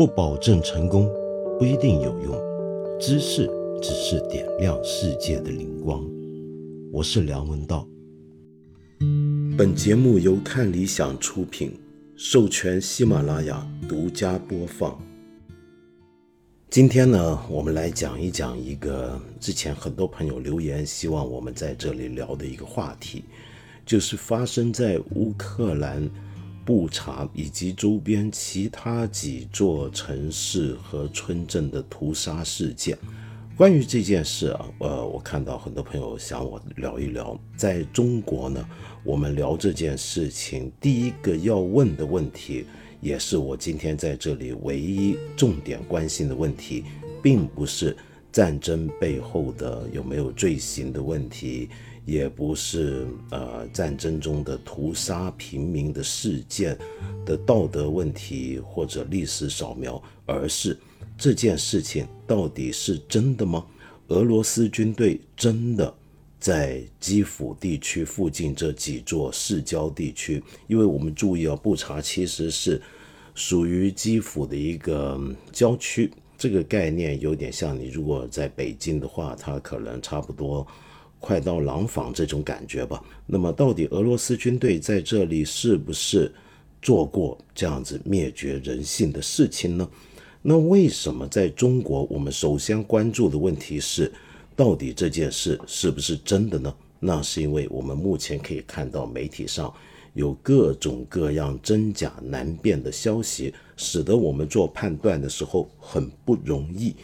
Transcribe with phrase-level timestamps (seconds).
[0.00, 1.12] 不保证成功，
[1.58, 2.34] 不一定有用。
[2.98, 3.46] 知识
[3.82, 6.02] 只是点亮世界的灵光。
[6.90, 7.86] 我是梁文道。
[9.58, 11.78] 本节目由看理想出品，
[12.16, 14.98] 授权喜马拉雅独家播放。
[16.70, 23.22] 今天呢，我们来讲一讲一个之前很多朋友留言希望我们在这里聊的一个话题，
[23.84, 26.10] 就是发生在乌克兰。
[26.64, 32.96] 布查以及周边其他几座城市和村镇的屠杀事件。
[33.56, 37.38] 关于这件事啊，呃，我看到很多朋友想我聊一聊。
[37.56, 38.66] 在中国呢，
[39.04, 42.64] 我们聊这件事情，第一个要问的问题，
[43.02, 46.84] 也是我今天在这里唯一重点关心的问题，
[47.22, 47.94] 并不是
[48.32, 51.68] 战争背后的有没有罪行的问题。
[52.10, 56.76] 也不是呃战争中的屠杀平民的事件
[57.24, 60.76] 的道德问题或者历史扫描，而是
[61.16, 63.64] 这件事情到底是真的吗？
[64.08, 65.94] 俄罗斯军队真的
[66.40, 70.42] 在基辅地区附近这几座市郊地区？
[70.66, 72.82] 因为我们注意啊，布查其实是
[73.36, 75.16] 属于基辅的一个
[75.52, 80.66] 郊区，这个概念有点像你如果在北京的话，它可能差不多。
[81.20, 83.00] 快到廊坊这种感觉吧。
[83.26, 86.32] 那么，到底俄罗斯军队在这里是不是
[86.82, 89.88] 做过这样子灭绝人性的事情呢？
[90.40, 94.10] 那为什么在中国，我们首先关注的问题是，
[94.56, 96.74] 到底这件事是不是真的呢？
[96.98, 99.72] 那是因为我们目前可以看到媒体上
[100.14, 106.96] 有各种各样真假难辨的消息，使得我们做判断的时候很不容易。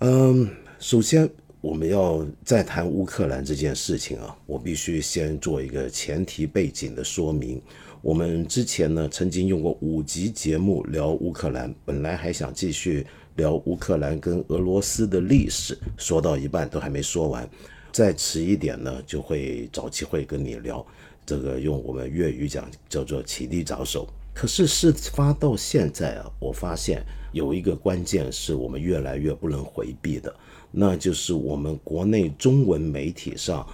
[0.00, 1.28] 嗯，首先。
[1.64, 7.58] 我们要再谈乌克兰这件事情啊，我必须先做一个前提背景的说明。
[8.02, 13.06] 我们之前呢曾经用过五集节目聊乌克兰，本来还想继续
[13.36, 17.48] 聊乌克兰跟俄罗斯的历史，说到一半都还没说完，
[17.90, 20.86] 再迟一点呢就会找机会跟你聊
[21.24, 24.06] 这个，用我们粤语讲叫做起地着手。
[24.34, 27.02] 可是事发到现在啊，我发现
[27.32, 30.34] 有一个关键是我们越来越不能回避的。
[30.72, 33.64] 那就是我们国内中文媒体上，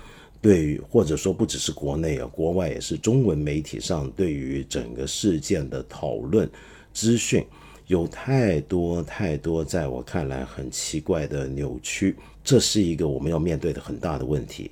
[0.42, 6.48] 对于或者说不只是国内啊，国外也是中文媒体上对于整个事件的讨论
[6.92, 7.42] 资讯，
[7.86, 14.70] 有太多太多，在我看来很奇怪的扭曲，这是一个我们要面对的很大的问题。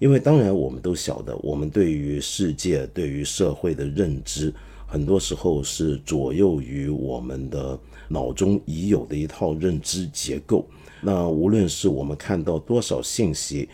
[0.00, 4.52] 因为当然我们都晓得，我们对于世界、对于社会的认知，
[4.90, 7.78] 很多时候是左右于我们的
[8.08, 10.66] 脑中已有的一套认知结构。
[11.02, 13.68] 那无论是我们看到多少信息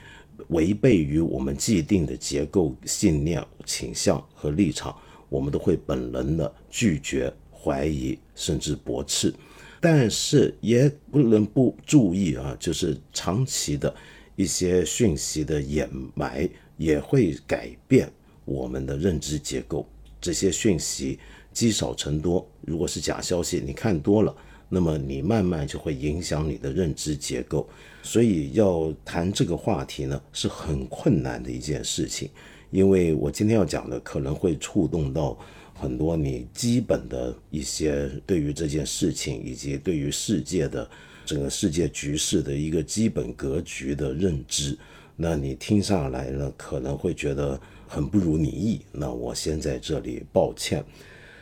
[0.48, 4.94] 违背于我们既定的结构、信念、倾向和立场，
[5.28, 9.32] 我们都会本能的拒绝、怀疑，甚至驳斥。
[9.81, 13.94] 但是也不能不注意啊，就是长期的
[14.34, 18.12] 一些讯息的掩埋，也会改变
[18.44, 19.88] 我们的认知结构。
[20.24, 21.18] 这些讯息
[21.52, 24.34] 积少成多，如果是假消息，你看多了。
[24.70, 27.68] 那么你慢慢就会影响你的认知结构，
[28.02, 32.30] 所以要谈这个话题呢是很困难的一件事情，
[32.70, 35.38] 因为我今天要讲的可能会触动到
[35.74, 40.88] 很多你基本的一些对于这件事情以及对于世界的
[41.26, 44.76] 整个世界局势的一个基本格局的认知，
[45.14, 47.60] 那你听上来呢可能会觉得
[47.94, 50.84] 很不如你意，那我先在这里抱歉。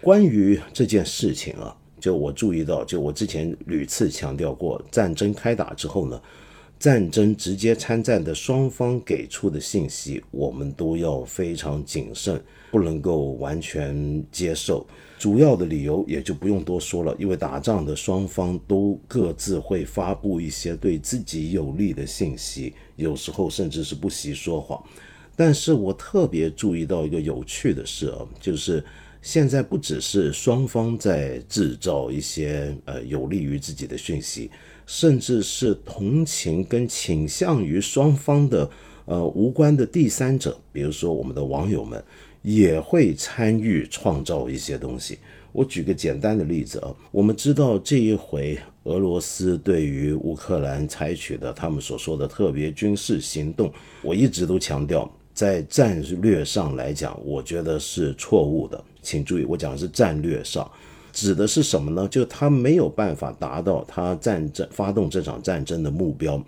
[0.03, 1.75] 关于这件事情啊。
[1.99, 6.21] 就我注意到，就我之前屡次强调过，战争开打之后呢，
[6.77, 12.43] 战争直接参战的双方给出的信息，我们都要非常谨慎，
[12.73, 14.85] 不能够完全接受。
[15.17, 24.83] 主要的理由也就不用多说了，因为打仗的双方都各自会发布一些对自己有利的信息，有时候甚至是不惜说谎。
[25.37, 28.85] 但是我特别注意到一个有趣的事啊，就是。
[29.25, 34.51] 现在不只是双方在制造一些呃有利于自己的讯息，
[34.85, 38.69] 甚至是同情跟倾向于双方的
[39.05, 42.03] 呃无关的第三者，比如说我们的网友们
[42.43, 45.21] 也会参与创造一些东西。
[45.53, 53.73] 我举个简单的例子啊，我们知道这一回俄罗斯对于乌克兰采取的他们所说的特别军事行动，
[54.03, 55.09] 我一直都强调。
[55.33, 58.83] 在战略上来讲，我觉得是错误的。
[59.03, 60.71] 请注意，我讲的是战略上，
[61.13, 62.07] 指的是什么呢？
[62.09, 66.43] 就他没有办法达到他战争发动这场战争的目标。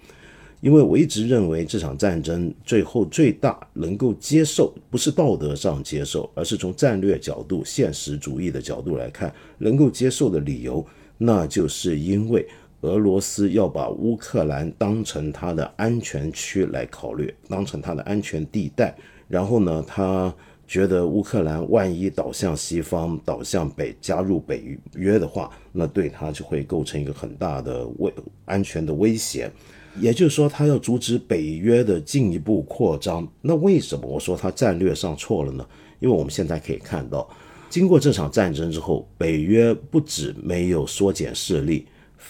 [0.61, 10.83] 因为我一直认为这场战争最后最大能够接受，不是道德上接受，而是从战略角度、现实主义的角度来看，能够接受的理由，
[11.19, 12.47] 那就是因为
[12.85, 18.95] 俄罗斯要把乌克兰当成它的安全区来考虑，当成它的安全地带。
[19.27, 20.33] 然后呢，他
[20.69, 28.13] 觉得乌克兰万一倒向西方、倒向北加入北约的话，那对他就会构成一个很大的威
[28.45, 29.51] 安全的威胁。
[29.99, 33.27] 也就是说，他要阻止北约的进一步扩张。
[33.41, 35.67] 那为什么我说他战略上错了呢？
[36.01, 37.29] 因为我们现在可以看到。
[37.71, 41.87] 经过这场战争之后，北约不止没有缩减势力，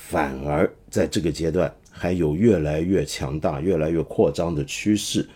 [0.08, 5.26] 反而在这个阶段还有越来越强大、越来越扩张的趋势。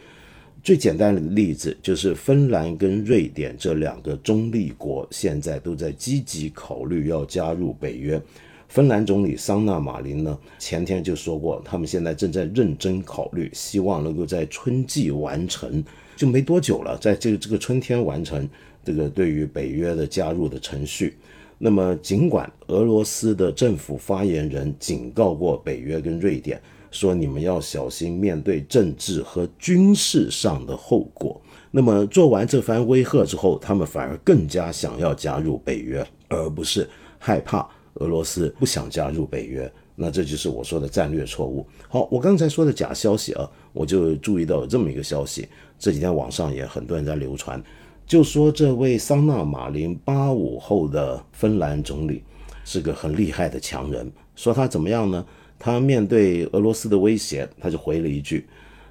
[0.62, 8.20] 最简单的例子就是芬兰跟瑞典这两个中立国，现在都在积极考虑要加入北约。
[8.68, 15.82] 芬兰总理桑纳马林呢，前天就说过，他们现在正在认真考虑，希望能够在春季完成，
[16.16, 18.46] 就没多久了，在这个这个春天完成。
[18.84, 21.14] 这个对于北约的加入的程序，
[21.58, 26.60] 那么尽管俄罗斯的政府发言人警告过北约跟瑞典，
[26.90, 31.40] 说你们要小心面对政治和军事上的后果。
[31.70, 36.88] 那么做完这番威吓之后，他们反而更加想要加入北约，而不是
[37.18, 39.70] 害怕俄罗斯不想加入北约。
[40.00, 41.66] 那这就是我说的战略错误。
[41.88, 47.60] 好，我刚才说的假消息啊，我就注意到有这么一个消息，这几天网上也很多人在流传。
[48.08, 52.22] 就说这位桑纳马林八五后的芬兰总理
[52.64, 54.10] 是个很厉害的强人。
[54.34, 55.22] 说他怎么样呢？
[55.58, 58.46] 他面对俄罗斯的威胁，他就回了一句：“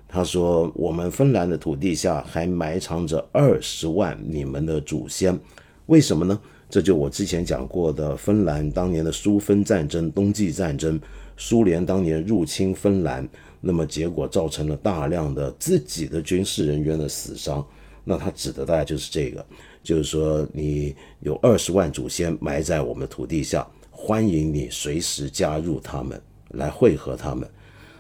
[0.08, 5.36] 他说我们芬兰的土地下还埋藏着二十万你们的祖先。
[5.88, 6.40] 为什么呢？
[6.69, 11.00] 这就我之前讲过的芬兰当年的苏芬战争、冬季战争，
[11.38, 13.28] 苏联当年入侵芬兰，
[13.62, 17.66] 那么结果造成了大量的自己的军事人员的死伤。”
[18.09, 19.45] 那他指的大概就是这个，
[19.83, 26.19] 就是说你有二十万祖先埋在我们土地下，欢迎你随时加入他们
[26.51, 27.45] 来汇合他们。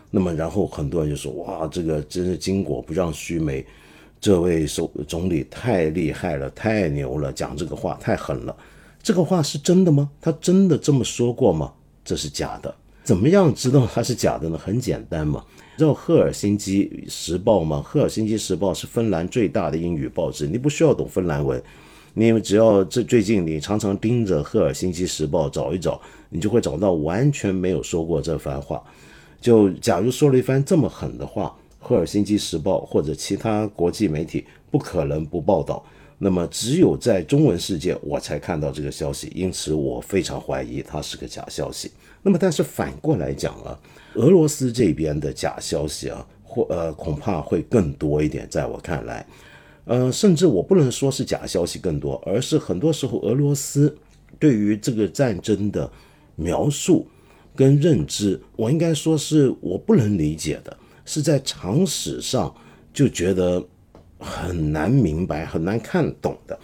[0.09, 3.65] 那么然后很多人就说：哇，这个真是巾帼不让须眉，
[4.21, 8.55] 这位首总理太厉害了，太牛了，讲这个话太狠了。
[9.03, 10.09] 这个话是真的吗？
[10.21, 11.73] 他真的这么说过吗？
[12.05, 12.73] 这是假的。
[13.07, 14.57] 怎么样知道它是假的呢？
[14.57, 15.41] 很简单嘛。
[15.77, 17.77] 知道《赫尔辛基时报》吗？
[17.81, 20.45] 《赫尔辛基时报》是芬兰最大的英语报纸。
[20.45, 21.63] 你不需要懂芬兰文，
[22.13, 28.83] 你只要这最近你常常盯着《赫尔辛基时报》找一找，你就会找到完全没有说过这番话。
[29.39, 31.55] 就假如说了一番这么狠的话，
[31.87, 35.81] 《赫尔辛基时报》或者其他国际媒体不可能不报道。
[36.17, 41.89] 那么只有在中文世界我才看到这个消息，因此我非常怀疑它是个假消息。
[42.27, 43.79] 那么但是反过来讲啊。
[44.15, 49.23] 俄罗斯这边的假消息啊，或呃恐怕会更多一点，在我看来，
[49.85, 53.95] 呃，甚至我不能说是假消息更多，而是很多时候俄罗斯
[54.39, 55.89] 对于这个战争的
[56.35, 57.07] 描述
[57.55, 60.75] 跟认知，我应该说是我不能理解的，
[61.05, 62.51] 是在常识上
[62.91, 63.63] 就觉得
[64.19, 66.59] 很难明白、很难看懂的，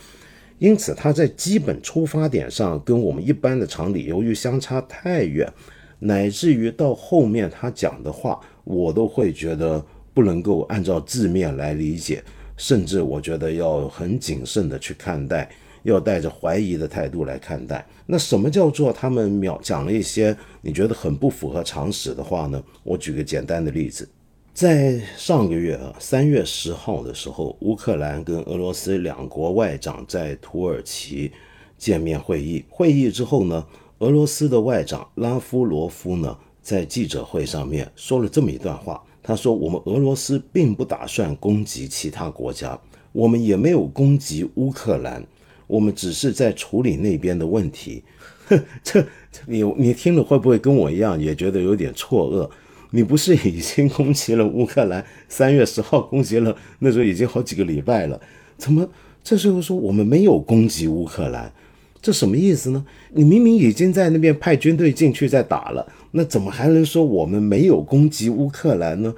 [0.64, 5.52] 因此他在基本出发点上跟我们一般的常理由于相差太远。
[6.00, 12.24] 乃至于到后面他讲的话，我都会觉得不能够按照字面来理解，
[12.56, 15.50] 甚至我觉得要很谨慎的去看待，
[15.84, 17.86] 要带着怀疑的态度来看待。
[18.06, 22.64] 那什么叫做他们秒讲了一些你觉得很不符合常识的话呢？
[22.84, 24.08] 我举个简单的例子，
[24.54, 31.32] 在上个月啊三月十号的时候，乌克兰跟俄罗斯两国外长在土耳其
[31.76, 33.66] 见面会议，会议之后呢？
[34.00, 39.02] 俄罗斯的外长拉夫罗夫呢，在记者会上面说了这么一段话。
[39.24, 42.78] 他说：“我们俄罗斯并不打算攻击其他国家，
[43.12, 45.26] 我们也没有攻击乌克兰，
[45.66, 48.04] 我们只是在处理那边的问题。”
[48.46, 49.04] 哼 这
[49.48, 52.50] 你你听了会不会跟我一样也觉得有点错愕？
[52.96, 55.04] 你不是已经攻击了乌克兰？
[55.28, 58.22] 三月十号攻击了，那时候已经好几个礼拜了，
[58.56, 58.88] 怎么
[59.24, 61.52] 这时候说我们没有攻击乌克兰？
[62.00, 62.86] 这什么意思呢？
[63.14, 69.12] 你明明已经在那边派军队进去在打了，那怎么还能说我们没有攻击乌克兰呢？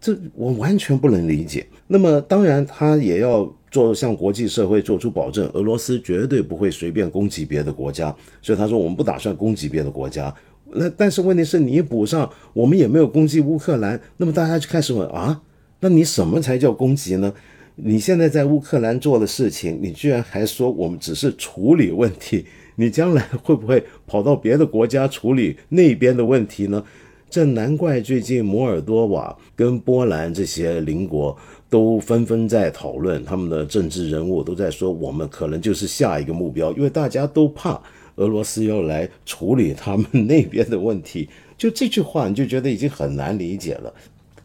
[0.00, 1.66] 这我完全不能理解。
[1.88, 8.14] 那么当然，他也要做向国际社会做出保证，俄罗斯绝对不会随便攻击别的国家。
[8.40, 10.32] 所以他说我们不打算攻击别的国家。
[10.72, 15.40] 那但是问题是你补上我们也没有攻击乌克兰，那么大家就开始问啊，
[15.80, 17.32] 那你什么才叫攻击呢？
[17.76, 22.44] 你现在在乌克兰做的事情，你居然还说我们只是处理问题？
[22.74, 26.82] 你将来会不会跑到别的国家处理那边的问题呢？
[27.30, 31.36] 这难怪最近摩尔多瓦跟波兰这些邻国
[31.68, 37.80] 都纷纷在讨论，他们的政治人物都在说，我们可能就是下一个目标，因为大家都怕
[38.18, 41.28] 俄罗斯要来处理他们那边的问题。
[41.56, 43.92] 就这句话，你就觉得已经很难理解了。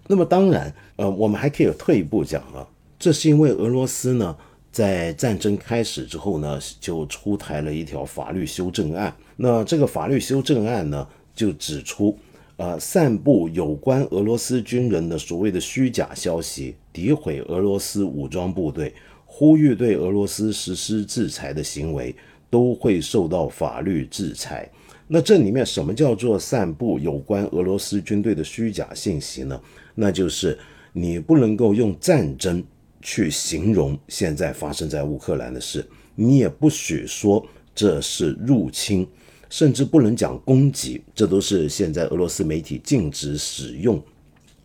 [0.07, 4.35] 那么当然，呃，我们还可以退一步讲啊，这是因为俄罗斯呢，
[4.71, 9.15] 在战争开始之后呢，就出台了一条法律修正案。
[9.37, 12.17] 那这个法律修正案呢，就指出，
[12.57, 18.93] 呃，散布有关俄罗斯军人的所谓的虚假消息，诋毁俄罗斯武装部队，
[19.25, 22.15] 呼吁对俄罗斯实施制裁的行为，
[22.53, 24.69] 都会受到法律制裁。
[25.07, 29.59] 那这里面什么叫做散布有关俄罗斯军队的虚假信息呢？
[29.95, 30.55] 那就是
[30.91, 32.63] 你不能够用战争
[33.01, 35.83] 去形容现在发生在乌克兰的事，
[36.13, 37.43] 你也不许说
[37.73, 39.07] 这是入侵，
[39.49, 43.99] 甚至不能讲攻击，这都是现在俄罗斯媒体禁止使用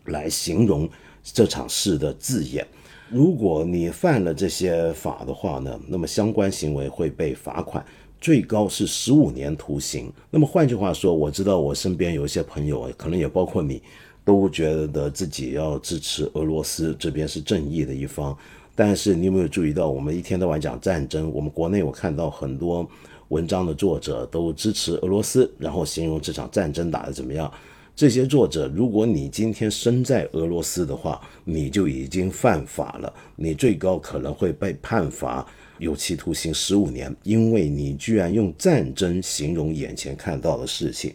[0.05, 0.87] 来形容
[1.23, 2.63] 这场事的字眼。
[3.11, 7.83] 如果你犯了这些法的话呢，那么相关行为会被罚款。
[8.21, 10.11] 最高是十五年徒刑。
[10.29, 13.81] 那么换句话说，我知道我身边有一些朋友，可能也包括你，
[14.23, 18.37] 都觉得自己要支持俄罗斯这边是正义的一方。
[18.75, 22.87] 但是你有没有注意到，我们一天到晚讲战争，我们国内我看到很多
[23.29, 27.51] 文章的作者都支持俄罗斯，然后形容这场战争打得怎么样。
[27.99, 35.45] 这些作者，如果你今天身在俄罗斯的话，你就已经犯法了，你最高可能会被判罚。
[35.79, 41.13] 有期徒刑十五年，因为你居然用战争形容眼前看到的事情。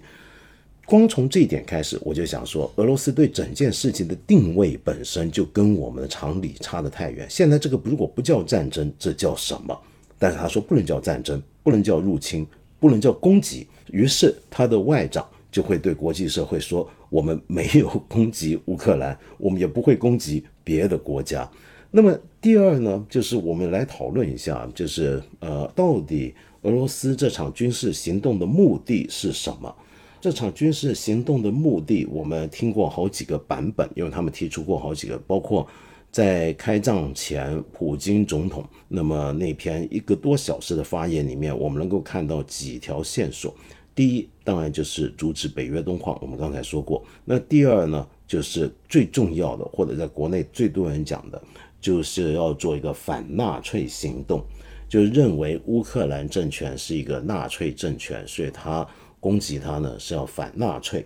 [0.84, 7.26] 光从这一点开始，我就想说，俄罗斯对整件事情的定位本身就跟我们的常理差得太远。
[7.30, 9.74] 现在这个如果不叫战争，这叫什么？
[10.18, 12.46] 但是他说不能叫战争，不能叫入侵，
[12.78, 13.66] 不能叫攻击。
[13.90, 21.48] 于是他的外长就会对国际社会说：我们没有攻击乌克兰， 我们也不会攻击别的国家。
[21.92, 29.72] 那么第二呢，就是我们来讨论一下，就是呃，到底俄罗斯这场军事行动的目的是什么？
[30.20, 35.64] 这场军事行动的目的，我们听过好几个版本，因为他们提出过好几个，包括
[36.10, 43.54] 在开战前，普京总统那么那篇一个多小时的发言里面，我们能够看到几条线索。
[43.94, 47.04] 第一，当然就是阻止北约东扩，我们刚才说过。
[47.24, 51.42] 那第二呢，就是最重要的，或者在国内最多人讲的。
[51.80, 54.42] 就是要做一个反纳粹行动，
[54.88, 58.88] 就认为乌克兰政权是一个纳粹政权，所以他
[59.20, 61.04] 攻击他呢是要反纳粹。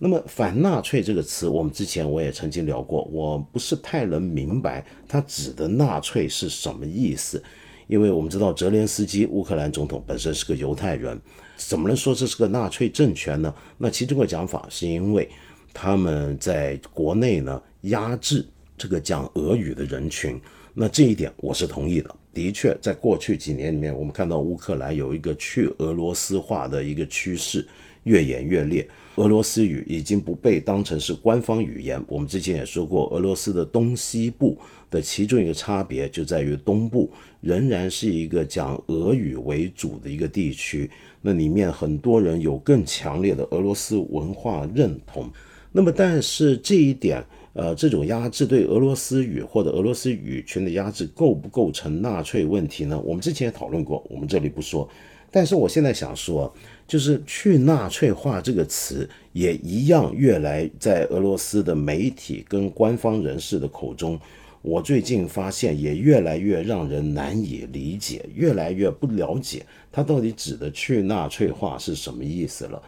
[0.00, 7.40] 那么反纳粹这个词，我们之前我也曾经聊过，我不是太能明白他指的纳粹是什么意思，
[7.86, 11.16] 因为我们知道泽连斯基乌克兰总统本身是个犹太人，
[11.56, 13.54] 怎么能说这是个纳粹政权呢？
[13.78, 15.28] 那其中的讲法是因为
[15.72, 18.46] 他们在国内呢压制。
[18.78, 20.38] 这个讲俄语的人群，
[20.74, 22.14] 那这一点我是同意的。
[22.34, 27.66] 的确，在过去几年里面，我们看到乌克兰有一个去俄罗斯化的一个趋势
[28.02, 31.98] 越演越烈，俄罗斯语已经不被当成是官方语言。
[32.06, 34.58] 我们之前也说过，俄罗斯的东西部
[34.90, 37.10] 的其中一个差别就在于东部
[37.40, 40.90] 仍然是一个讲俄语为主的一个地区，
[41.22, 45.30] 那里面很多人有更强烈的俄罗斯文化认同。
[45.72, 47.24] 那么，但是这一点。
[47.58, 53.00] 呃，这种压制对俄罗斯语或者俄罗斯语群的压制构不构成纳粹问题呢？
[53.02, 54.86] 我们之前也讨论过，我们这里不说。
[55.30, 56.54] 但是我现在想说，
[56.86, 64.20] 就是“去纳粹化”这个词也一样，越来在俄罗斯的媒体跟官方人士的口中，
[64.66, 72.82] 我最近发现也越来越让人难以理解，越来越不了解它到底指的“去纳粹化”是什么意思了。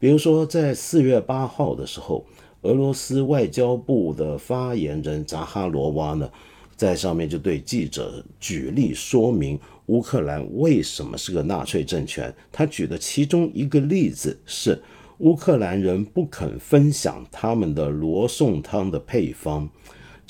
[0.00, 2.26] 比如说，在四月八号的时候。
[2.62, 6.30] 俄罗斯外交部的发言人扎哈罗娃呢，
[6.76, 12.30] 在上面就对记者举例说明乌克兰为什么是个纳粹政权。
[12.52, 14.78] 他举的其中一个例子是
[15.20, 19.66] 乌克兰人不肯分享他们的罗宋汤的配方，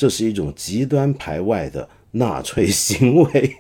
[0.01, 3.57] 这是一种极端排外的纳粹行为。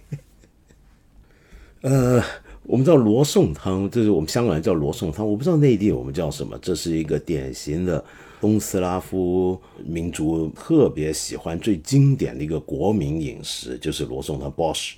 [1.82, 2.22] 呃，
[2.62, 6.58] 我们知道罗宋汤，这是我们香港人叫罗宋汤，我不知道内地我们叫什么。
[6.62, 8.02] 这是一个典型的。
[8.40, 14.92] 东斯拉夫民族特别喜欢最经典的一个国民饮食，就是罗宋汤 （Bosch）。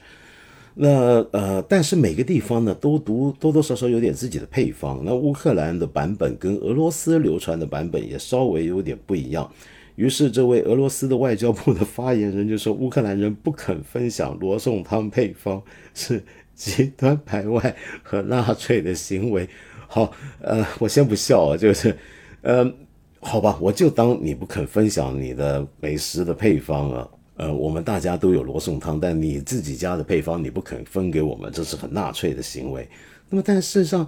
[0.74, 5.02] 那呃，但是每个地方呢，都读多多少少有点自己的配方。
[5.04, 9.52] 那乌克兰的版本跟俄罗斯流传的版本也稍微有点不一样。
[9.94, 15.62] 于是，这位俄罗斯的外交部的发言人就说：“乌克兰人不肯分享罗宋汤配方，
[15.94, 16.22] 是
[16.54, 19.48] 极端排外和纳粹的行为。”
[19.88, 21.96] 好，呃，我先不笑啊，就是，
[22.42, 22.72] 呃。
[23.24, 27.08] 好吧，我就当你不肯分享你的美食的配方啊。
[27.36, 32.88] 呃，我们大家都有罗宋汤，但你自己家的配方你不肯分给我们，这是很纳粹的行为。
[33.30, 34.04] 那么，但事实上，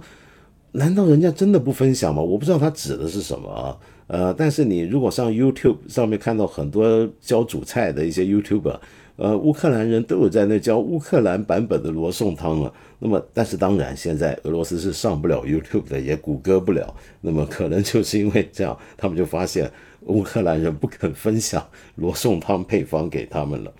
[0.73, 2.21] 难道人家真的不分享吗？
[2.21, 3.79] 我不知道他指的是什么啊。
[4.07, 8.79] 呃，但是你如果上 YouTube 上面看到很多教煮菜的一些 YouTuber，
[9.17, 12.73] 呃，乌克兰人都有在那教乌克兰版本的罗宋汤了。
[12.99, 16.93] 那么，但是当然，现在俄罗斯是上不了 YouTube 的，也谷歌不了。
[17.21, 19.71] 那么，可能就是因为这样，他们就发现
[20.01, 23.73] 乌克兰人不肯分享罗宋汤配方给他们了。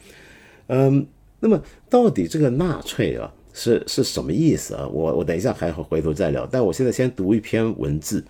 [0.68, 1.06] 嗯，
[1.40, 4.88] 那么到底这个纳粹啊是是什么意思啊？
[4.88, 6.48] 我我等一下还会回头再聊。
[6.50, 8.24] 但我现在先读一篇文字，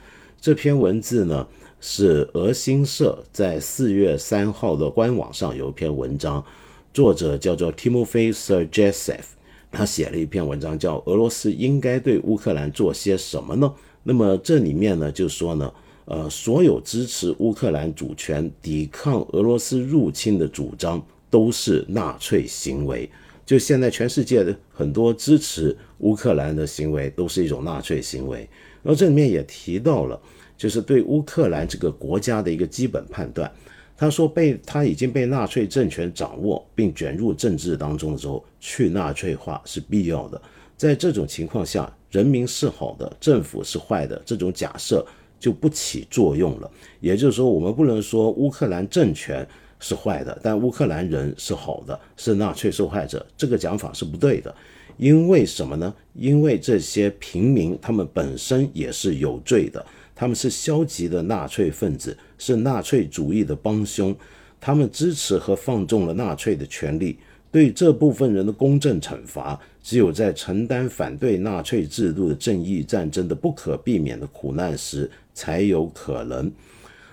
[0.45, 1.47] 这篇文字呢
[1.81, 6.45] 是俄新社在四月三号的官网上有一篇文章，
[6.93, 9.23] 作者叫做 Timofey Sergeyev。
[9.71, 13.65] 他写了一篇文章，叫《俄罗斯应该对乌克兰做些什么呢？》
[14.03, 15.73] 那么这里面呢，就说呢，
[16.05, 23.09] 呃，所有支持乌克兰主权、抵抗俄罗斯入侵的主张都是纳粹行为。
[23.47, 28.47] 就现在全世界的很多支持乌克兰的行为，都是一种纳粹行为。
[28.83, 30.19] 然后这里面也提到了，
[30.57, 33.51] 就是对乌克兰这个国家的一个基本判断。
[33.97, 40.41] 他说：“被他已经被纳粹政权掌握并卷入政治当中的时候，去纳粹化是必要的。
[40.75, 45.05] 在这种情况下，人民是好的，政府是坏的，这种假设
[45.39, 46.69] 就不起作用了。
[47.00, 49.47] 也就是说，我们不能说乌克兰政权
[49.79, 53.25] 是坏的，但乌克兰人是好的，是纳粹受害者。
[53.38, 54.53] 这个讲法是不对的。
[54.97, 55.93] 因为什么呢？
[56.13, 59.85] 因为这些平民他们本身也是有罪的。”
[60.15, 64.15] 他们是消极的纳粹分子，是纳粹主义的帮凶。
[64.60, 67.19] 他们支持和放纵了纳粹的权利。
[67.51, 76.51] 对这部分人的公正惩罚，只有在承担反对纳粹制度的正义战争的不可避免的苦难时才有可能。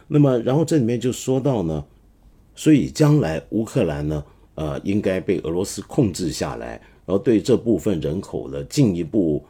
[0.08, 1.84] 那么，然后这里面就说到呢，
[2.56, 4.24] 所以将来乌克兰呢，
[4.56, 6.70] 呃，应该被俄罗斯控制下来，
[7.06, 9.44] 然后对这部分人口的进一步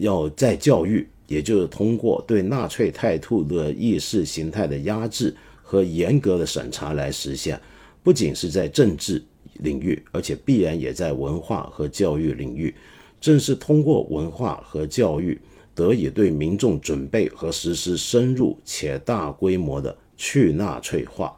[0.00, 1.06] 要再教育。
[1.26, 7.60] 也就是通过对纳粹态度的意识形态的压制和严格的审查来实现，
[8.02, 9.22] 不仅是在政治
[9.60, 12.74] 领域，而且必然也在文化和教育领域。
[13.20, 15.40] 正是通过文化和教育，
[15.74, 21.34] 得以对民众准备和实施深入且大规模的去纳粹化。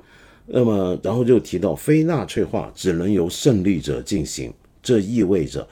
[0.46, 5.66] 那么，然后就提到非纳粹化只能由胜利者进行，这意味着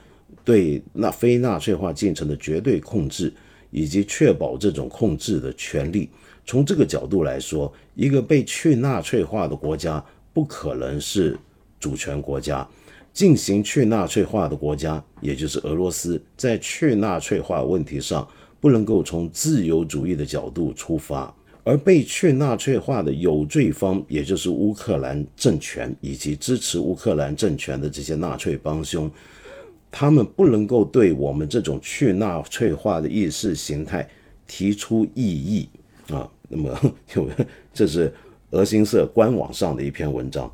[0.45, 3.33] 对那非纳粹化进程的绝对控制。
[3.75, 6.09] 以及确保这种控制的权利。
[6.45, 11.37] 从这个角度来说，一个被去纳粹化的国家不可能是
[11.77, 12.65] 主权国家。
[13.11, 18.27] 进行去纳粹化的国家，也就是俄罗斯，在去纳粹化问题上
[18.59, 21.33] 不能够从自由主义的角度出发，
[21.63, 29.09] 而被去纳粹化的有罪方，也就是乌克兰政权以及支持乌克兰政权的这些纳粹帮凶。
[29.97, 34.05] 他们不能够对我们这种去纳粹化的意识形态
[34.45, 35.69] 提出异议
[36.09, 36.29] 啊。
[36.49, 36.77] 那么，
[37.73, 38.13] 这是
[38.49, 40.51] 俄新社官网上的一篇文章。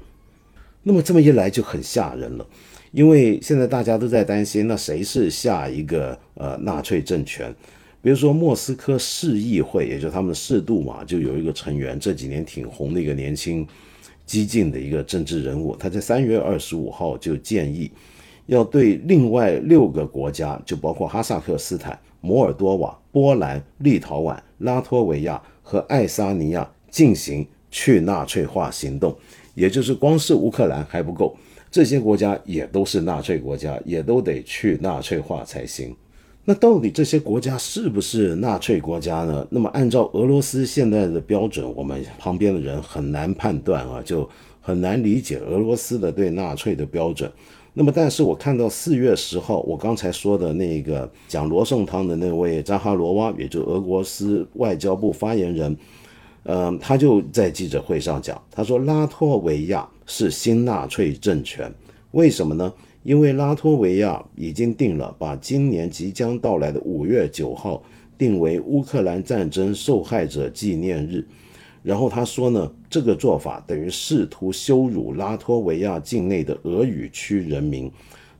[0.83, 2.45] 那么这么一来就很吓人了，
[2.91, 7.51] 因为现在大家都在担心，那谁是下一个呃纳粹政权？
[7.99, 13.67] 比如说莫斯科市议会，也就是他们的市杜嘛，就有一个成员，这几年挺红的一个年轻
[14.23, 17.89] 激进的一个政治人物，他在三月二十五号就建议。
[18.45, 29.15] 要对另外六个国家，就包括哈萨克斯坦、摩尔多瓦、波兰、立陶宛、拉脱维亚和爱沙尼亚进行去纳粹化行动，
[29.55, 31.35] 也就是光是乌克兰还不够，
[31.69, 35.95] 这些国家也都是纳粹国家，也都得去纳粹化才行。
[36.43, 39.47] 那到底这些国家是不是纳粹国家呢？
[39.51, 44.27] 那么按照俄罗斯现在的标准，我们旁边的人很难判断啊，就
[44.59, 47.31] 很难理解俄罗斯的对纳粹的标准。
[47.73, 55.77] 那么，但是我看到四月十号，我刚才说的那个讲罗宋汤的那位扎哈罗娃，也就俄罗斯外交部发言人，
[56.43, 61.73] 嗯，他就在记者会上讲，他说拉脱维亚是新纳粹政权，
[62.11, 62.73] 为什么呢？
[63.03, 67.81] 因为拉脱维亚已经定了把今年即将到来的五月九号
[68.17, 71.25] 定为乌克兰战争受害者纪念日。
[71.83, 77.91] 然后他说呢，这个做法等于试图羞辱拉脱维亚境内的俄语区人民。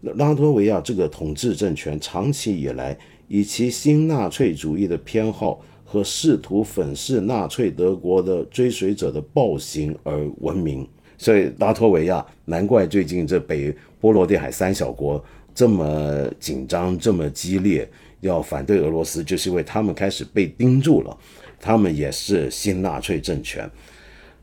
[0.01, 10.88] 拉脱维亚这个统治政权长期以来以其新纳粹主义的偏好和试图粉饰纳粹德国的追随者的暴行而闻名。
[11.17, 15.23] 所以拉脱维亚难怪最近这北波罗的海三小国
[15.54, 17.88] 这么紧张、这么激烈，
[18.21, 21.15] 要反对俄罗斯，就是因为他们开始被盯住了。
[21.62, 23.69] 他们也是新纳粹政权，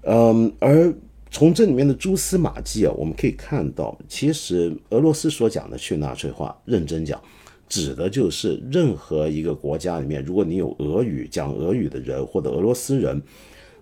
[0.02, 0.94] 嗯，而
[1.30, 7.20] 从这里面的蛛丝马迹啊，我们可以看到，其实俄罗斯所讲的去纳粹化，认真讲，
[7.68, 13.20] 指的就是任何一个国家里面，如果你有俄语讲俄语的人或者俄罗斯人，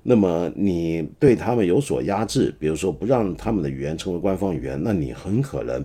[0.03, 5.85] 那么你对他们有所压制，比如说不让他们的语言成为官方语言，那你很可能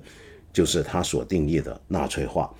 [0.53, 2.51] 就是他所定义的纳粹化。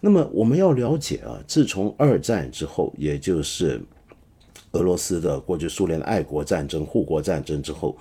[0.00, 3.80] 那么我们要了解啊，自从二战之后，也就是
[4.74, 7.96] 俄罗斯的过去苏联的爱国战争、护国战争之后。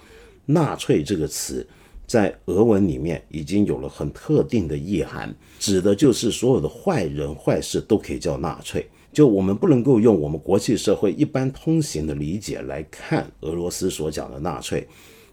[0.46, 1.66] 纳粹这个词
[2.06, 8.86] 在俄文里面已经有了很特定的意涵，指的就是所有的坏人坏事都可以叫纳粹。
[9.14, 14.86] 就我们不能够用我们国际社会一般通行的理解来看俄罗斯所讲的纳粹，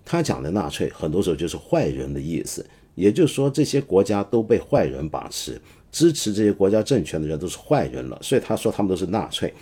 [0.04, 9.52] 他讲的纳粹很多时候就是坏人的意思，也就是说这些国家都被坏人把持，支持这些国家政权的人都是坏人了，所以他说他们都是纳粹。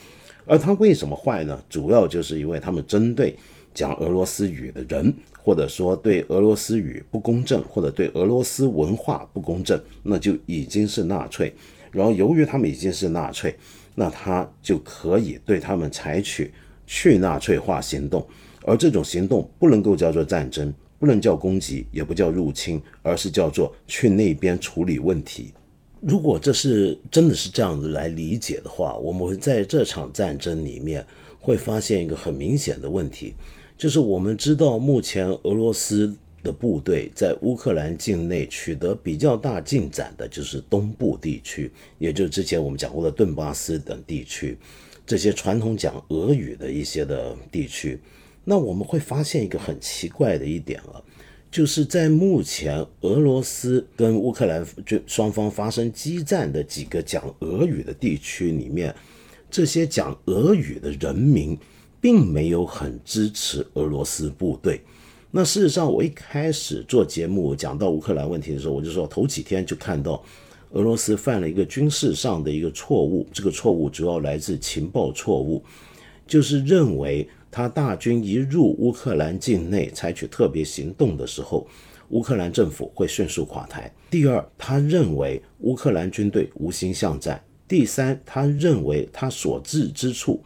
[0.49, 1.63] 而他为什么坏呢？
[1.69, 3.37] 主要就是因为他们针对
[3.75, 5.15] 讲俄罗斯语的人。
[5.41, 11.51] 或者说对俄罗斯语不公正，或者对俄罗斯文化不公正，那就已经是纳粹。
[11.91, 13.57] 然后由于他们已经是纳粹，
[13.95, 16.53] 那他就可以对他们采取
[16.87, 18.27] 去纳粹化行动。
[18.67, 25.55] 而这种行动不能够叫做战争，不能叫攻击，也不叫入侵，而是叫做去那边处理问题。
[26.01, 31.05] 如果这是真的是这样子来理解的话，我们会在这场战争里面
[31.41, 33.35] 会发现一个很明显的问题。
[33.77, 44.59] 就是我们知道，目前俄罗斯的部队在乌克兰境内取得比较大进展的，就是东部地区，也就是之前我们讲过的顿巴斯等地区，
[45.07, 48.01] 这些传统讲俄语的一些的地区。
[48.45, 51.03] 那我们会发现一个很奇怪的一点啊，
[51.51, 58.95] 就是在目前俄罗斯跟乌克兰就双方发生激战的几个讲俄语的地区里面，
[59.51, 61.59] 这些讲俄语的人民。
[62.01, 64.81] 并没有很支持俄罗斯部队。
[65.33, 70.23] 那事实上，我一开始做节目讲到乌克兰问题的时候，我就说头几天就看到
[70.71, 73.27] 俄罗斯犯了一个军事上的一个错误。
[73.33, 75.61] 这个错误主要来自情报错误，
[76.25, 81.67] 就是认为他大军一入乌克兰境内采取特别行动的时候，
[82.11, 83.93] 乌克兰政府会迅速垮台。
[84.11, 87.43] 第二，他认为乌克兰军队无心向战。
[87.67, 90.43] 第三，他认为他所至之处。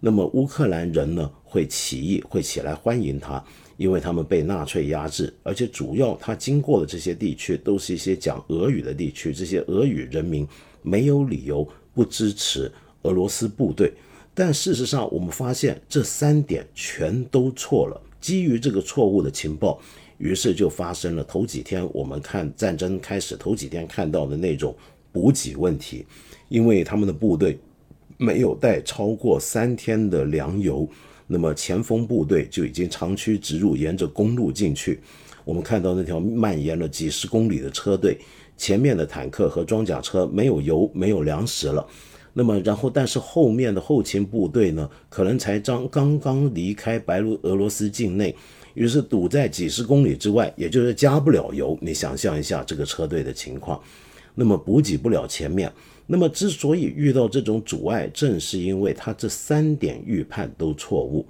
[0.00, 3.44] 那么乌克兰人呢会起义，会起来欢迎他，
[3.76, 10.48] 因为他们被纳粹压制，而且主要他经过的这些地区都是一些讲俄语的地区，这些俄语人民
[10.82, 13.92] 没有理由不支持俄罗斯部队。
[14.34, 18.00] 但事实上，我们发现这三点全都错了。
[18.20, 19.80] 基于这个错误的情报，
[20.18, 24.74] 于是就发生了头几天我们看战争开始头几天看到的那种
[25.10, 26.06] 补给问题，
[26.48, 27.58] 因为他们的部队。
[28.18, 30.88] 没有带超过三天的粮油，
[31.26, 35.00] 那么前锋部队就已经长驱直入，沿着公路进去。
[35.44, 38.16] 我们看到那条蔓延了几十公里的车队，
[38.56, 41.84] 前面的坦克和装甲车没有油，没有粮食了。
[42.34, 48.34] 那么，然后但是后面的后勤部队呢，可能才刚刚刚离开白俄罗斯境内，
[48.74, 51.76] 于是堵在几十公里之外，也就是加不了油。
[51.82, 53.78] 你想象一下这个车队的情况，
[54.34, 55.70] 那么补给不了前面。
[56.06, 61.26] 那么，之所以遇到这种阻碍，正是因为他这三点预判都错误。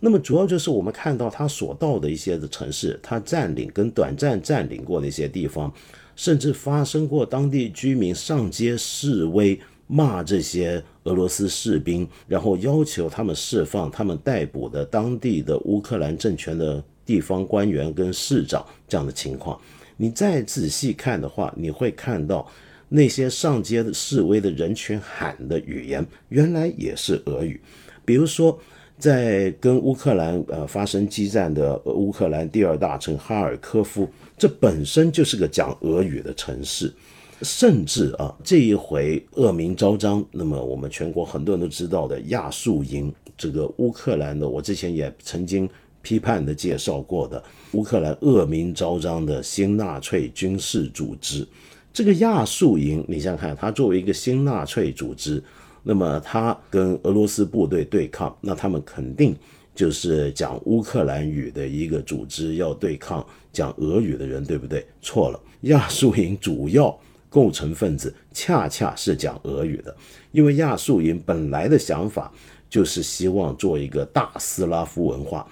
[0.00, 5.72] 那么，主要就是我们看到他所到的一些的城市，他占领跟短暂占领过的一些地方，
[6.16, 19.60] 甚至发生过当地居民上街示威，骂这些俄罗斯士兵，然后要求他们释放他们逮捕的当地的乌克兰政权的地方官员跟市长这样的情况。
[19.96, 22.46] 你再仔细看的话，你会看到。
[22.88, 27.60] 那些上街的示威的人群喊的语言，原来也是俄语。
[28.04, 28.56] 比如说，
[28.96, 36.94] 在跟乌克兰呃发生激战的乌克兰第二大城哈尔科夫，这本身就是个讲俄语的城市。
[37.42, 45.68] 甚至啊，这一回恶名昭彰，那么我们全国很多人都知道的亚速营，这个乌克兰的，我之前也曾经
[46.00, 51.46] 批判的介绍过的乌克兰恶名昭彰的新纳粹军事组织。
[51.92, 55.42] 这个亚速营，你想想看，它作为一个新纳粹组织，
[55.82, 59.34] 那么它跟俄罗斯部队对抗，那他们肯定
[59.74, 64.86] 就是讲乌克兰语的一个组织，要对抗讲俄语的人，对不对？
[65.02, 66.96] 错了，亚速营主要
[67.28, 69.94] 构成分子恰恰是讲俄语的，
[70.32, 72.32] 因为亚速营本来的想法
[72.68, 75.46] 就是希望做一个大斯拉夫文化，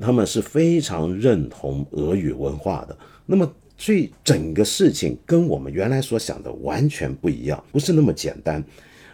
[0.00, 3.50] 他们是非常认同俄语文化的，那么。
[3.82, 8.62] 所以整个事情跟我们原来所想的完全不一样，不是那么简单。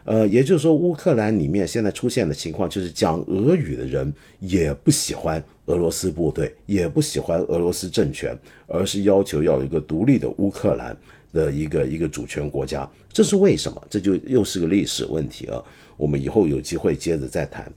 [0.02, 10.96] 呃，也就是说，乌克兰里面现在出现的情况就是讲俄语的人也不喜欢俄罗斯部队，也不喜欢俄罗斯政权，而是要求要一个独立的乌克兰
[11.36, 12.88] 的一个一个主权国家。
[13.12, 13.86] 这是为什么？
[13.90, 15.62] 这就又是个历史问题啊。
[15.96, 17.70] 我们以后有机会接着再谈。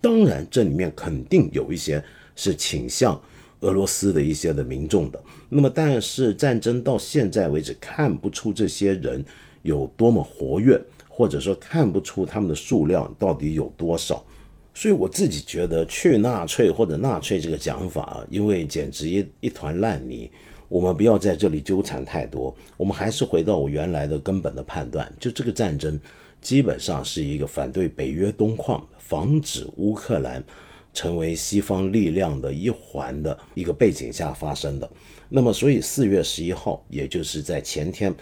[0.00, 2.02] 当然，这里面肯定有一些
[2.34, 3.20] 是倾向
[3.60, 5.20] 俄罗斯的一些的民众的。
[5.48, 9.24] 那么，但是战争到现在为止，看不出这些人
[9.62, 14.24] 有多么活跃，或者说看不出他们的数量到底有多少。
[14.74, 20.30] 所以我自己觉得，去纳粹或者纳粹这个讲法，因为简直一一团烂泥。
[20.68, 25.98] 我们不要在这里纠缠太多，我们还是回到我原来的根本的判断，就这个战争。
[26.42, 30.44] 基本上是一个反对北约东扩、防止乌克兰
[30.94, 34.88] 成为西方力量的一环的一个背景下发生的。
[35.28, 38.14] 那么，所以四月十一号，也就是在前天，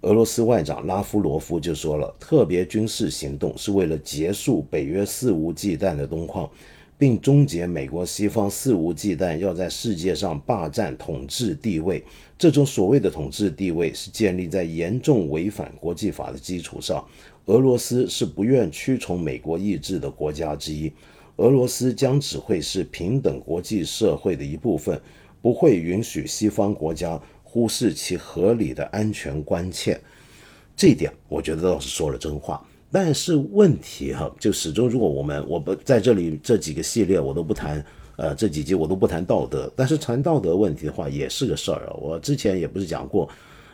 [0.00, 6.50] 俄罗斯外长拉夫罗夫就说了，特别军事行动是为了结束北约肆无忌惮的东扩，
[6.98, 12.04] 并终结美国西方肆无忌惮要在世界上霸占统治地位。
[12.36, 17.02] 这种所谓的统治地位是建立在严重违反国际法的基础上。
[17.46, 20.92] 俄罗斯是不愿屈从美国意志的国家之一，
[21.36, 25.00] 俄罗斯将只会是平等国际社会的一部分，
[25.40, 29.98] 不会允许西方国家忽视其合理的安全关切。
[30.76, 32.67] 这一点，我觉得倒是说了真话。
[32.90, 37.84] 但是问题哈，就始终，如果我们我不在这里这几个系列我都不谈，
[38.16, 41.92] 呃，这几集我都不谈道德，但是谈道德问题的话，也是个事儿啊。
[42.00, 43.28] 我之前也不是讲过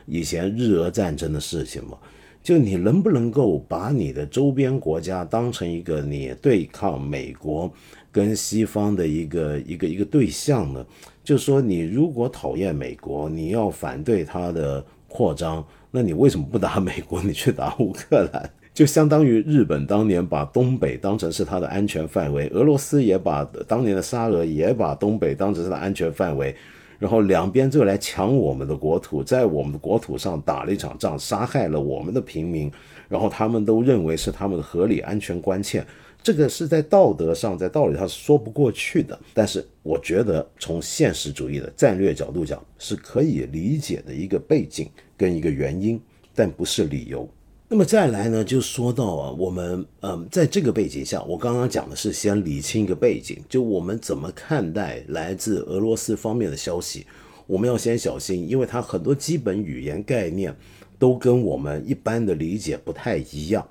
[0.06, 1.96] 以前日俄战争的事情吗？
[2.42, 7.72] 就你能不能够把你的周边国家当成一个你对抗美国
[8.12, 10.84] 跟西方的一个一个一个对象呢？
[11.22, 17.22] 就说你如果讨厌美国，你要反对它的扩张，那你为什么不打美国？
[17.24, 26.54] 你去打乌克兰，就相当于日本当年把东北当成是它的安全范围，俄罗斯也把当年的沙俄也把东北当成是它的安全范围。
[26.98, 32.70] 然后两边就来抢我们的国土，在我们的国土上打了一场仗，杀害了我们的平民，
[33.08, 35.84] 然后他们都认为是他们的合理安全关切，
[36.22, 39.18] 这个是在道德上，在道理上是说不过去的。
[39.34, 46.00] 但是我觉得从现实主义的战略角度讲，是可以理解的一个背景跟一个原因，
[46.34, 47.28] 但不是理由。
[47.74, 57.04] 那么再来呢，就说到啊，我们嗯，在这个背景下，我刚刚讲的是先理清一个背景，就我们怎么看待来自俄罗斯方面的消息，
[57.48, 60.56] 我们要先小心，因为它很多基本语言概念
[61.00, 63.68] 都跟我们一般的理解不太一样。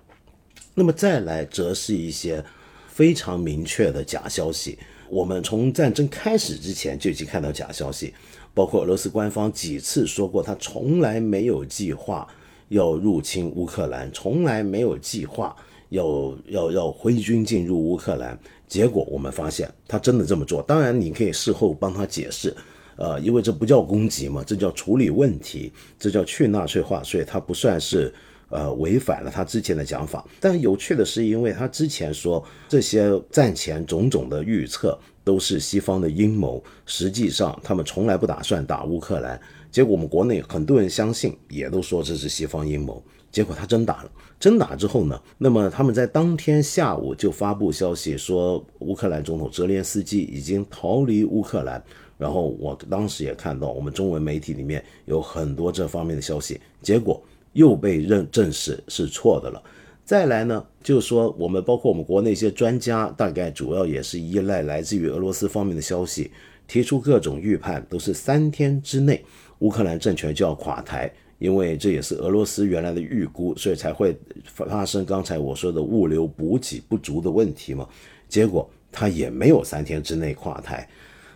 [0.76, 2.44] 那么再来，则是一些
[2.90, 4.78] 非常明确的假消息。
[5.10, 8.14] 我们从战争开始之前就已经看到假消息，
[8.54, 12.28] 包括俄罗斯官方几次说过，他从来没有计划。
[12.74, 15.56] 要入侵乌克兰，从来没有计划
[15.90, 18.38] 要要要挥军进入乌克兰。
[18.68, 20.60] 结果我们发现他真的这么做。
[20.64, 22.56] 当然，你可以事后帮他解释，
[22.96, 28.12] 呃，因为这不叫攻击嘛，这叫处理问题，这叫去纳粹化，所以他不算是
[28.50, 30.26] 呃违反了他之前的讲法。
[30.40, 39.40] 但有趣的是，因为他之前说这些战前种种的预测都是西方的阴谋，实际上他们从来不打算打乌克兰。
[39.74, 43.04] 结果我们国内很多人相信，也都说这是西方阴谋。
[43.32, 51.84] 结果他真打了，真打之后呢，那么他们在当天下午就发布消息说，乌克兰总统泽连斯基已经逃离乌克兰。
[52.20, 57.20] 然后我当时也看到我们中文媒体里面有很多这方面的消息，结果
[57.54, 59.60] 又被认证实是错的了。
[60.06, 66.30] 再来呢，就是说我们包括我们国内一些专家，大概主要也是依赖来自于俄罗斯方面的消息，
[66.68, 69.26] 提出各种预判，都是三天之内。
[69.64, 74.14] 乌克兰政权就要垮台，因为这也是俄罗斯原来的预估，所以才会
[74.46, 77.88] 发生刚才我说的物流补给不足的问题嘛。
[78.28, 80.86] 结果他也没有三天之内垮台。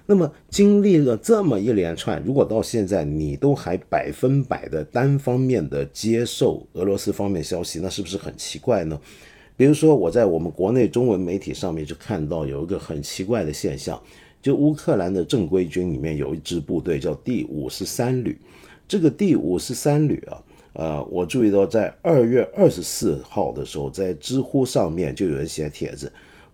[0.06, 9.00] 那么经历了这么一连串，如果到现在你都还百分百的单方面的接受俄罗斯方面消息，那是不是很奇怪呢？
[9.56, 14.02] 比如说我在我们国内中文媒体上面就看到有一个很奇怪的现象。
[14.48, 18.40] 就乌克兰的正规军里面有一支部队叫第五十三旅，
[18.88, 26.10] 这个第五十三旅啊，呃，我注意到在二月二十四号的时候，在知乎上面就有人写帖子，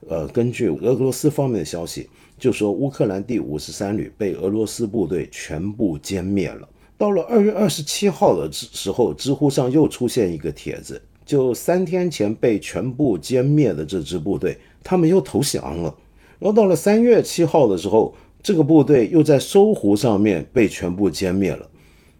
[0.09, 6.67] 呃，根据俄罗斯方面的消息，就说乌克兰第五十三旅被俄罗斯部队全部歼灭了。
[6.97, 15.95] 到了二月二十七号的时候，知乎上又出现一个帖子，就三天前被全部歼灭的这支部队，他们又投降了。
[16.43, 21.69] 然后到了三月七号的时候，这个部队又在搜狐上面被全部歼灭了。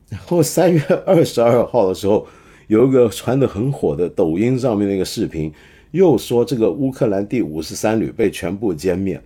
[0.07, 2.25] 然后三月二十二号的时候，
[2.67, 5.51] 有一个传的很火的抖音上面那个视频，
[5.91, 9.21] 又说这个乌克兰第五十三旅被全部歼灭。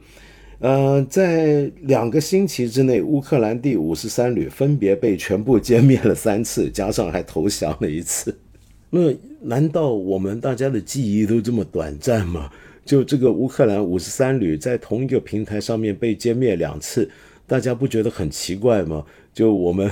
[0.57, 8.36] 呃，在两个星期之内，乌克兰第五十三旅分别被全部歼灭了三次，加上还投降了一次。
[8.89, 12.49] 那难道我们大家的记忆都这么短暂吗？
[12.88, 17.08] 就这个乌克兰五十三旅在同一个平台上面被歼灭两次，
[17.45, 19.06] 大家不觉得很奇怪吗？
[19.34, 19.91] 就我们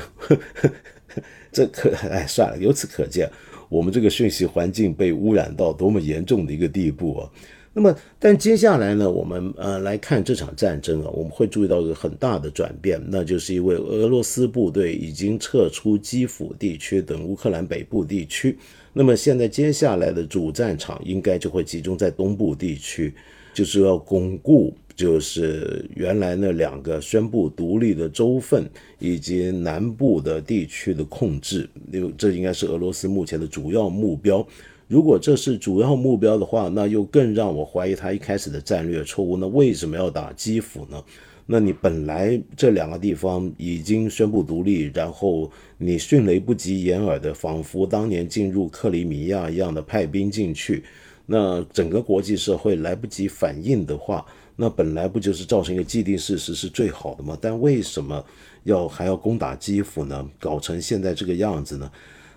[1.51, 3.29] 这可哎算了，由此可见，
[3.67, 7.29] 我们这个讯息环境被污染到多么严重的一个地步啊！
[7.73, 18.57] 那么，但接下来呢，我们呃来看这场战争啊，我们会注意到一个很大的转变，那就是因为俄罗斯部队已经撤出基辅地区等乌克兰北部地区，
[18.97, 23.13] 那么现在接下来的主战场应该就会集中在东部地区，
[23.53, 28.63] 就是要巩固就是原来那两个宣布独立的州份
[28.97, 34.47] 以及南部的地区的控制，因为这应该是俄罗斯目前的主要目标。
[34.87, 39.35] 如果这是主要目标的话，那又更让我怀疑他一开始的战略错误。
[39.35, 41.03] 那为什么要打基辅呢？
[41.47, 50.83] 那你本来这两个地方已经宣布独立，然后你迅雷不及掩耳的，仿佛当年进入克里米亚一样的派兵进去，
[51.27, 57.37] 那整个国际社会来不及反应的话，那本来不就是造成一个既定事实是最好的吗？
[57.39, 58.25] 但为什么
[58.63, 60.27] 要还要攻打基辅呢？
[60.39, 61.91] 搞成现在这个样子呢？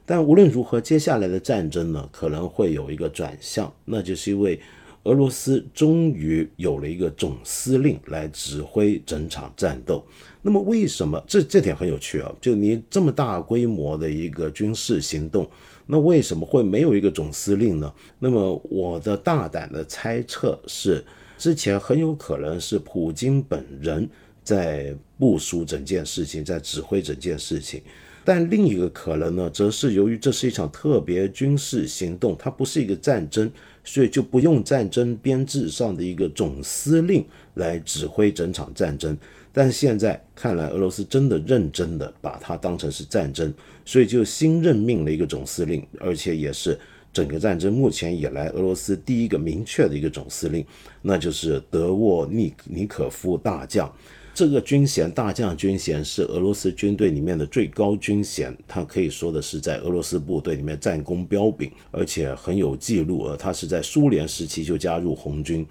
[0.05, 4.59] 但无论如何，接下来的战争呢，可能会有一个转向，那就是因为
[5.05, 10.05] 俄罗斯终于有了一个总司令来指挥整场战斗。
[10.43, 12.33] 那么，为什么这这点很有趣啊？
[12.41, 15.49] 就你这么大规模的一个军事行动，
[15.87, 17.93] 那为什么会没有一个总司令呢？
[18.19, 21.05] 那么，我的大胆的猜测是，
[21.37, 24.09] 之前很有可能是普京本人
[24.45, 27.83] 在部署整件事情，在指挥整件事情。
[28.25, 33.51] 但另一个可能呢，则是由于这是一场特别军事行动，它不是一个战争，
[33.89, 37.25] 所以就不用战争编制上的一个总司令
[37.55, 39.17] 来指挥整场战争。
[39.51, 43.53] 但现在看来，俄罗斯真的认真的把它当成是战争，
[43.87, 46.79] 所以就新任命了一个总司令，而且也是
[47.15, 50.63] 整个战争目前以来俄罗斯第一个明确的一个总司令，
[51.01, 53.91] 那就是德沃尼尼可夫大将。
[54.39, 63.25] 这个军衔大将军衔是俄罗斯军队里面的最高军衔，他可以说的是在俄罗斯部队里面战功彪炳，而且很有记录。
[63.25, 65.67] 而他是在苏联时期就加入红军，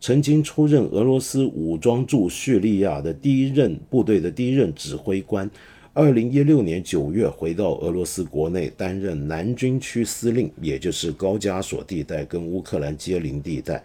[0.00, 5.50] 曾经出任俄罗斯武装驻叙利亚的第一任部队的第一任指挥官。
[5.92, 13.82] 二零一六年九月回到俄罗斯国内担任南军区司令，也就是高加索地带跟乌克兰接邻地带。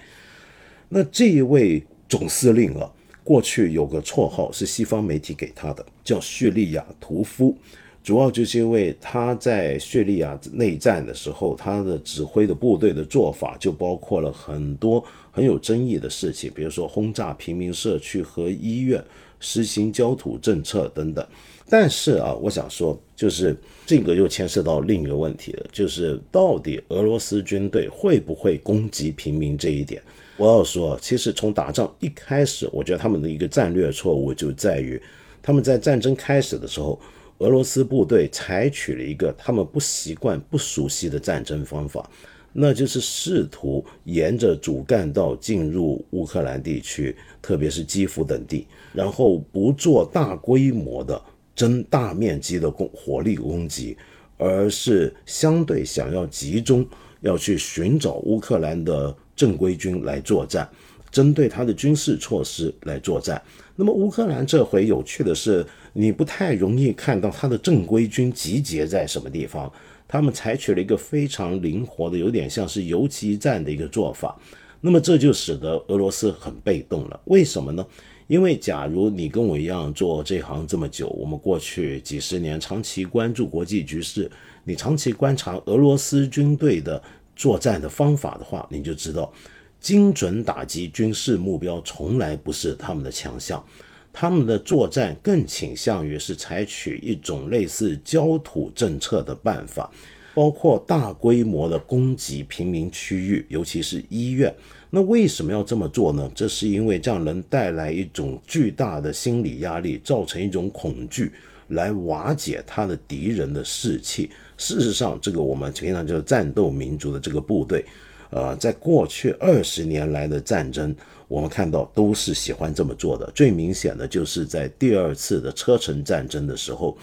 [0.89, 2.87] 那这一位总司令啊。
[3.27, 7.53] 过去有个绰号是西方媒体给他的，叫叙利亚屠夫，
[8.01, 19.03] 主要就是因为他在叙利亚内战的时候，他的指挥的部队的做法就包括了很多很有争议的事情，比如说轰炸平民社区和医院，
[19.41, 21.27] 实行焦土政策等等。
[21.69, 23.53] 但是啊，我想说，就是
[23.85, 30.01] 这个又牵涉到另一个问题了，就是到底俄罗斯军队会不会攻击平民这一点。
[30.37, 35.01] 我要说，其实从打仗一开始，我觉得他们的一个战略错误就在于，
[35.41, 36.99] 他们在战争开始的时候，
[37.39, 42.07] 俄罗斯部队采取了一个他们不习惯、不熟悉的战争方法，
[42.53, 51.19] 那就是试图沿着主干道进入乌克兰地区，特别是基辅等地，然后不做大规模的、
[51.55, 53.97] 真大面积的攻火力攻击，
[54.37, 56.85] 而是相对想要集中，
[57.21, 59.15] 要去寻找乌克兰的。
[59.37, 60.67] 正规军来作战，
[61.11, 63.39] 针对他的军事措施来作战。
[63.75, 69.71] 那么乌克兰这回有趣的是，你不太容易看到他的正规军集结在什么地方。
[70.07, 74.35] 他们采取了一个非常灵活的，有点像是游击战的一个做法。
[74.81, 77.19] 那么这就使得俄罗斯很被动了。
[77.25, 77.85] 为什么呢？
[78.27, 84.29] 因为假如你跟我一样做这行这么久，我们过去几十年长期关注国际局势，
[84.63, 87.01] 你长期观察俄罗斯军队的。
[87.39, 89.31] 作战的方法的话，你就知道，
[89.79, 93.63] 精准打击军事目标从来不是他们的强项，
[94.11, 99.91] 他们的作战更倾向于是采取一种类似焦土政策的办法，
[100.33, 104.51] 包括大规模的攻击平民区域，尤其是医院。
[104.89, 106.31] 那为什么要这么做呢？
[106.33, 111.31] 这是因为这样能带来一种巨大的心理压力，造成一种恐惧，
[111.69, 114.29] 来瓦解他的敌人的士气。
[114.57, 117.85] 事实上，这个我们平常叫战斗民族的这个部队，
[118.29, 120.95] 呃，在过去二十年来的战争，
[121.27, 123.29] 我们看到都是喜欢这么做的。
[123.35, 126.97] 最明显的就是在第二次的车臣战争的时候，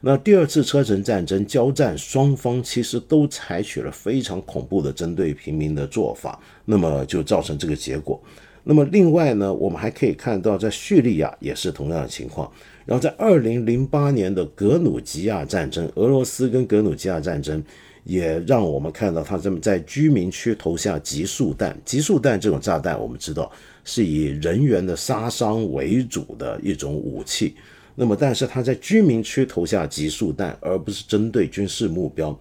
[0.00, 8.20] 那第二次车臣战争交战，双方其实都采取了非常恐怖的针对平民的做法，那么就造成这个结果。
[8.62, 12.50] 那么另外呢，我们还可以看到，在叙利亚也是同样的情况。
[12.84, 17.62] 然后在二零零八年的格鲁吉亚战争，俄罗斯跟格鲁吉亚战争
[18.04, 21.78] 也让我们看到，他这么在居民区投下集束弹。
[21.84, 23.50] 集束弹这种炸弹，我们知道
[23.84, 27.56] 是以人员的杀伤为主的一种武器。
[28.00, 32.38] 那么，但是他在居民区投下集束弹，而不是针对军事目标。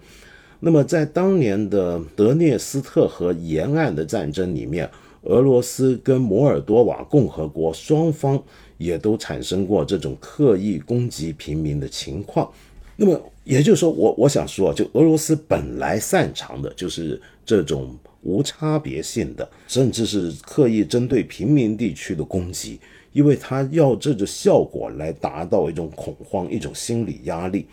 [0.59, 4.87] 那么，在当年的德涅斯特河沿岸的战争里面，
[5.23, 8.39] 俄罗斯跟摩尔多瓦共和国双方
[8.77, 12.47] 也都产生过这种刻意攻击平民的情况。
[12.95, 22.79] 那么，也就是说，我我想说，就俄罗斯本来擅长的就是这种无差别性的，甚至是刻意针对平民地区的攻击。
[23.17, 27.65] 因为他要这个效果来达到一种恐慌、一种心理压力，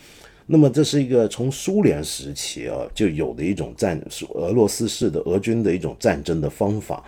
[0.47, 7.05] 那么这是一个从苏联时期啊就有的一种战俄罗斯式的俄军的一种战争的方法。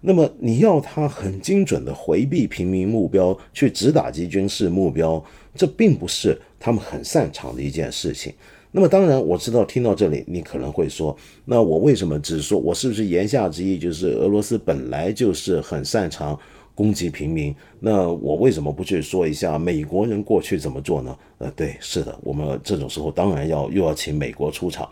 [0.00, 5.22] 那么你要他很精准的回避平民目标，去只打击军事目标，
[5.54, 8.32] 这并不是他们很擅长的一件事情。
[8.70, 11.14] 那么当然我知道，听到这里你可能会说，
[11.44, 16.40] 那我为什么只说我是不是言下之意就是俄罗斯本来就是很擅长？
[16.74, 21.16] 攻击平民，那我为什么不去说一下美国人过去怎么做呢？
[21.38, 24.88] 呃，对，是的，我们这种时候当然要又要请美国出场。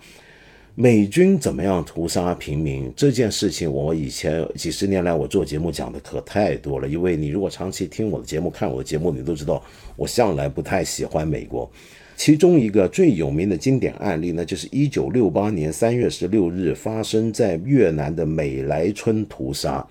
[0.74, 6.88] 美军怎么样屠杀平民这件事情，我以前几十年来我做节目讲的可太多了。
[6.88, 9.62] 因为你如果长期听我的节目、看我的节目，你都知道
[9.96, 11.70] 我向来不太喜欢美国。
[12.16, 19.86] 其中一个最有名的经典案例呢，就是一九六八年三月十六日发生在越南的美莱村屠杀。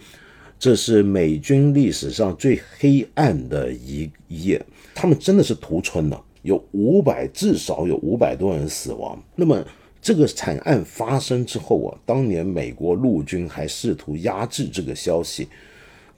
[0.61, 9.19] 这是美军历史上最黑暗的一页，他们真的是屠村了，有五百，至少有五百多人死亡。
[9.35, 9.65] 那么
[9.99, 15.47] 这个惨案发生之后啊，当年美国陆军还试图压制这个消息，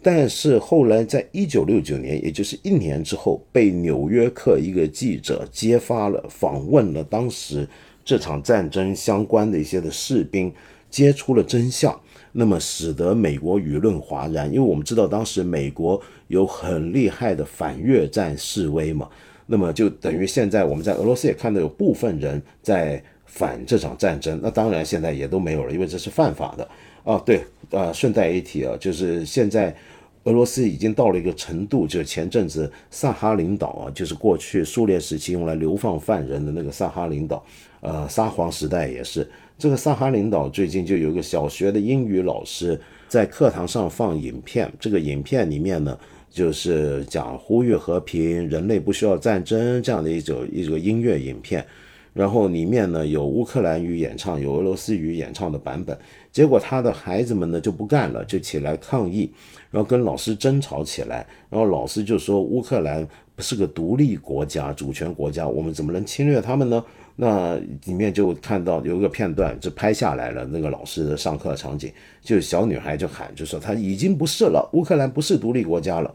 [0.02, 7.66] 但是后来在一九六九年，也就是一年之后，被纽约客一个记者揭发了，访问了当时
[8.04, 10.54] 这场战争相关的一些的士兵，
[10.90, 11.98] 揭出了真相。
[12.36, 19.08] 那么使得美国舆论哗然，因为我们知道当时美国有很厉害的反越战示威嘛，
[19.46, 26.68] 那么就等于现在我们在俄罗斯也看到有部分人在反这场战争，那当然现在也都没有了，因为这是犯法的
[27.04, 27.22] 啊。
[27.24, 29.76] 对，呃，顺带一提啊，就是现在
[30.24, 37.46] 俄罗斯已经到了一个程度，就是前阵子萨哈林岛啊，就是过去苏联时期用来流放犯人的那个萨哈林岛，
[37.82, 39.30] 呃，沙皇时代也是。
[39.64, 45.98] 这个萨哈林岛最近就有一个小学的英语老师在课堂上放影片，这个影片里面呢，
[46.30, 51.66] 就是讲呼吁和平，人类不需要战争这样的一种一个音乐影片，
[52.12, 55.98] 然后里面呢有乌克兰语演唱，有俄罗斯语演唱的版本，
[56.30, 59.32] 结果他的孩子们呢就不干了，就起来抗议，
[59.72, 66.84] 然后跟老师争吵起来，然后老师就说乌克兰不是个独立国家、主权国家，我们怎么能侵略他们呢？
[67.16, 71.92] 那里面就看到有一个片段，就拍下来了那个老师的上课场景，
[72.22, 76.14] 就小女孩就喊，就说她已经不是了，乌克兰不是独立国家了。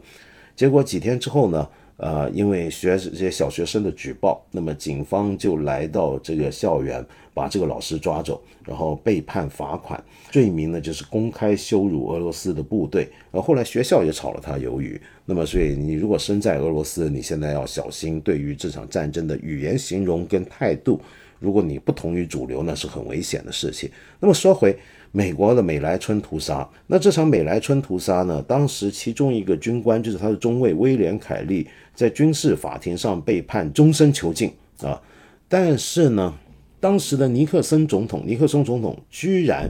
[0.55, 1.67] 结果几天之后呢？
[2.01, 13.03] 呃，因为学这些小学生的举报，那么警方就来到这个校园，把这个老师抓走，然后被判罚款，罪名呢就是公开羞辱俄罗斯的部队。
[13.31, 14.99] 然后后来学校也炒了他鱿鱼。
[15.25, 21.01] 那么，所以你如果身在俄罗斯，你现在要小心，对于这场战争的语言形容跟态度，
[21.37, 23.91] 如果你不同于主流，那是很危险的事情。
[24.21, 24.73] 那么说回。
[25.11, 28.45] 美国的美莱村屠杀，那这场美莱村屠杀呢？
[28.47, 31.67] 当时其中一个军官就是他的中尉威廉凯利，
[31.99, 35.01] 在军事法庭上被判终身囚禁啊！
[35.49, 36.33] 但是呢，
[36.79, 39.69] 当时的尼克森总统，尼克松总统居然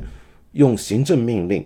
[0.51, 1.65] 用行政命令，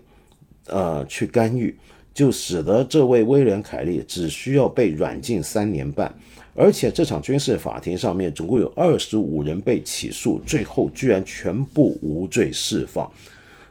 [0.67, 1.75] 呃，去干预，
[2.13, 6.15] 就使得这位威廉凯利只需要被软禁三年半，
[6.55, 13.11] 而且这场军事法庭上面总共有二十五人被起诉，最后居然全部无罪释放。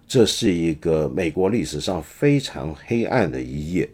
[0.06, 3.88] 这是一个美国历史上非常黑暗的一页，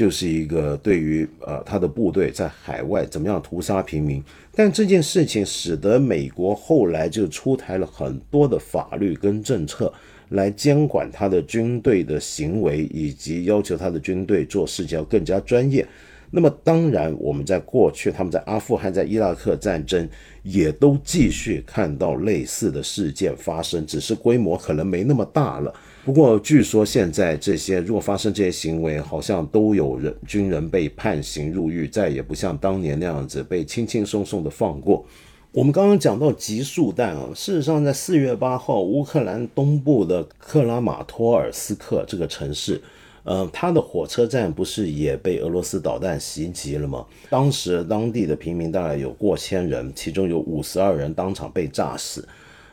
[0.00, 4.24] 就是一个对于呃他的部队在海外怎么样屠杀平民。
[4.50, 9.92] 但这件事情使得美国后来就出台了很多的法律跟政策
[10.30, 15.86] 来监管他的军队的行为，以及要求他的军队做事情要更加专业。
[16.30, 20.08] 那么当然，我们在过去，他们在阿富汗、在伊拉克战争，
[20.42, 25.74] 也都继续看到类似的事件发生，只是规模可能没那么大了。
[26.02, 35.04] 不过，据说现在这些如果发生这些行为，好像都有人军人被判刑入狱，再也不像当年那样子被轻轻松松的放过。
[35.52, 42.80] 我们刚刚讲到集束弹啊，事实上在四月八号，乌克兰东部的克拉马托尔斯克这个城市。
[43.22, 47.04] 呃，它的火车站不是也被俄罗斯导弹袭击了吗？
[47.28, 52.26] 当时当地的平民大概有过千人，其中有五十二人当场被炸死。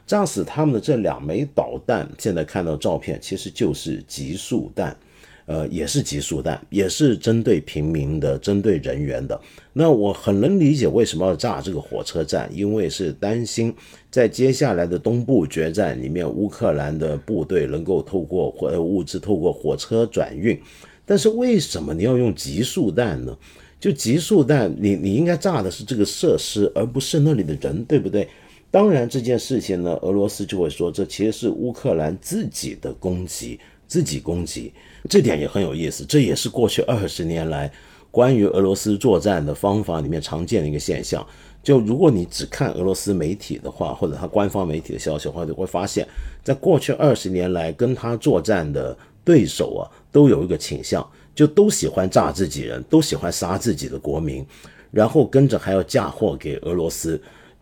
[0.08, 4.97] 炸死他们的这两枚导弹，现在看到照片，其实就是集束弹。
[5.45, 9.39] 呃，也是集束弹，也是针对平民的、针对人员的。
[9.72, 13.74] 那我很能理解为什么要炸这个火车站，因为是担心
[14.12, 20.60] 在接下来的东部决战里面，乌克兰的部队能够透过或物资透过火车转运。
[21.05, 23.34] 但是为什么你要用集束弹呢？
[23.80, 28.28] 就集束弹，你你应该炸的是这个设施，而不是那里的人，对不对？
[28.70, 33.59] 当然这件事情呢，俄罗斯就会说，这其实是乌克兰自己的攻击。
[33.89, 34.74] 自己攻击，
[35.09, 36.03] 这点也很有意思。
[36.03, 37.72] 这也是过去二十年来
[38.11, 41.26] 关于俄罗斯作战的方法里面常见的一个现象。
[41.63, 46.05] 就如果你只看俄罗斯媒体的话，或者他官方媒体的消息的话，就会发现，
[46.43, 48.93] 在过去二十年来跟他作战的
[49.24, 54.45] 对手啊，都有一个倾向，就都喜欢炸自己人，都喜欢杀自己的国民，
[54.91, 57.18] 然后跟着还要嫁祸给俄罗斯。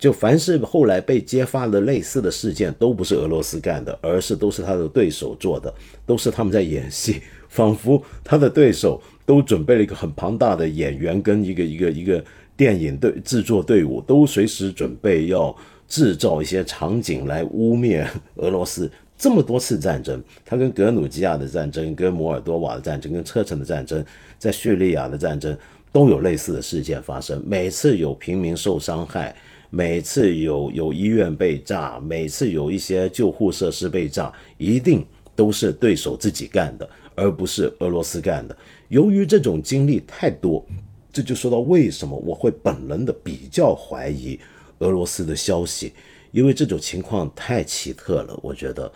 [0.06, 5.74] 就凡是后来被揭发的类似的事件，都不是俄罗斯干的，而是都是他的对手做的，
[6.06, 12.24] 都是他们在演戏，仿佛他的对手都准备了一个很庞大的演员跟一个一个一个
[12.56, 15.56] 电影队制作队伍，都随时准备要
[15.88, 18.88] 制造一些场景来污蔑俄罗斯。
[19.18, 24.06] 这么多次战争，他跟格鲁吉亚的战争、跟摩尔多瓦的战争、跟车臣的战争，
[24.38, 25.58] 在叙利亚的战争
[25.92, 29.36] 都有类似的事件发生，每次有平民受伤害。
[29.76, 35.06] 每次有有医院被炸，每次有一些救护设施被炸，一定
[35.36, 38.56] 都是对手自己干的，而不是俄罗斯干的。
[38.88, 40.66] 由于这种经历太多，
[41.12, 44.40] 这就说到为什么我会本能的比较怀疑
[44.78, 45.92] 俄罗斯的消息，
[46.32, 48.40] 因为这种情况太奇特了。
[48.42, 48.90] 我觉得，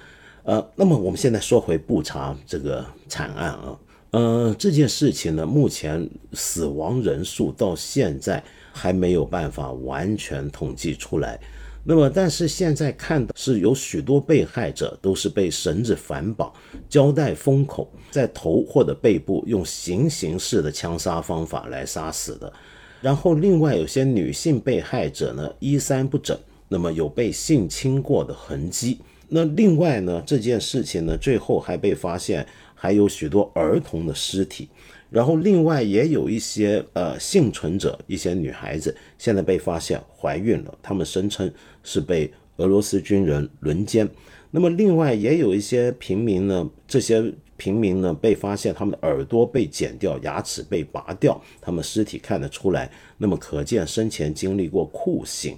[0.43, 3.79] 呃，那么我们现在说回布查这个惨案啊，
[4.11, 8.41] 呃，这件事情呢，目前死亡人数到现在。
[8.79, 11.37] 还没有办法完全统计出来，
[11.83, 16.49] 那么但是现在看的是有许多被害者都是被绳子反绑、
[16.87, 22.51] 胶带封口，在头或者背部用行刑式的枪杀方法来杀死的。
[23.01, 28.99] 然后另外有些女性被害者呢衣衫不整，那么有被性侵过的痕迹。
[29.27, 34.69] 那另外呢这件事情呢最后还被发现还有许多儿童的尸体。
[35.11, 41.51] 然后，另外也有一些呃幸存者，一些女孩子现在被发现怀孕了，他们声称
[41.81, 44.07] 是被俄罗斯军人轮奸。
[44.51, 55.57] 那么，另外也有一些平民呢，这些平民呢被发现他们的耳朵被剪掉，牙齿被拔掉，他们尸体看得出来，那么可见生前经历过酷刑。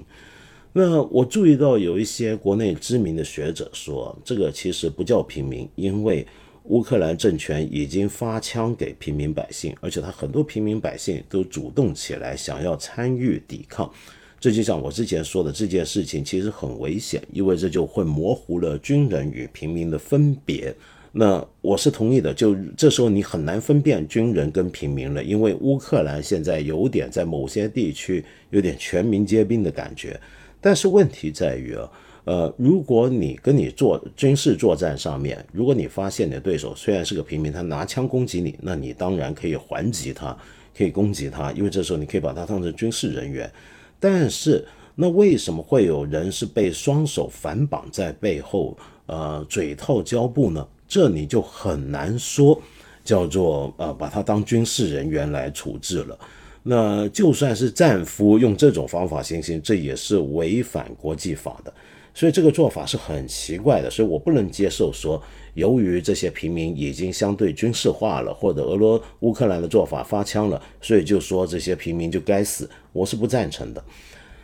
[0.72, 6.26] 那我注意到有一些国内知名的学者说，这个其实不叫平民，因为。
[6.72, 13.91] 乌克兰政权已经发枪给平民百姓，而且他很多平民百姓都主动起来想要参与抵抗。
[14.39, 20.74] 这就像我之前说的，这件事情其实很危险，因为这就会模糊了军人与平民的分别。
[21.11, 30.17] 那我是同意的，就这时候你很难分辨军人跟平民了，因为乌克兰现在有点在某些地区有点全民皆兵的感觉。
[30.61, 31.91] 但是问题在于啊。
[32.24, 40.38] 呃，如果你跟你做军事作战上面，如果你发现你的对手虽然是个平民，他拿枪攻击你，那你当然可以还击他，
[40.78, 43.51] 可以攻击他，因为这时候你可以把他当成军事人员。
[43.99, 44.63] 但是，
[44.95, 50.67] 那为什么会有人是被双手反绑在背后，呃，嘴套胶布呢？
[50.88, 52.61] 这你就很难说
[53.03, 56.19] 叫做呃把他当军事人员来处置了。
[56.63, 61.74] 那就算是战俘用这种方法行刑，这也是违反国际法的。
[62.14, 65.22] 所以这个做法是很奇怪的，所以我不能接受说，
[65.53, 73.84] 由于这些平民已经相对军事化了，或者俄罗乌克兰的做法发枪了，所以就说这些平民就该死，我是不赞成的。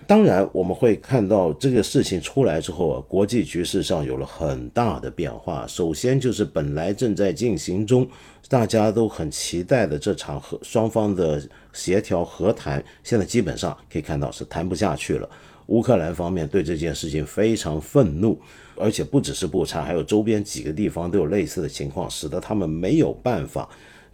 [0.08, 5.68] 当然，我们会看到这个事情出来之后啊，国际局势上有了很大的变化。
[5.68, 8.08] 首先就是本来正在进行中，
[8.48, 15.30] 大家都很期待的这场和双方的协调和谈，现在基本上可以看到是谈不下去了。
[15.68, 18.40] 乌克兰方面对这件事情非常愤怒，
[18.76, 23.70] 而且不只是布查，还有周边几个地方都有类似的情况，使得他们没有办法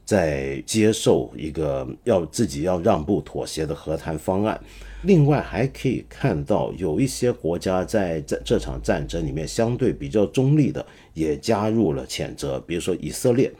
[0.06, 4.60] 再接受一个要自己要让步妥协的和谈方案。
[5.04, 13.52] 另外还可以看到有一些国家在这这场战争里面相对比较中立的也加入了谴责，比如说以色列。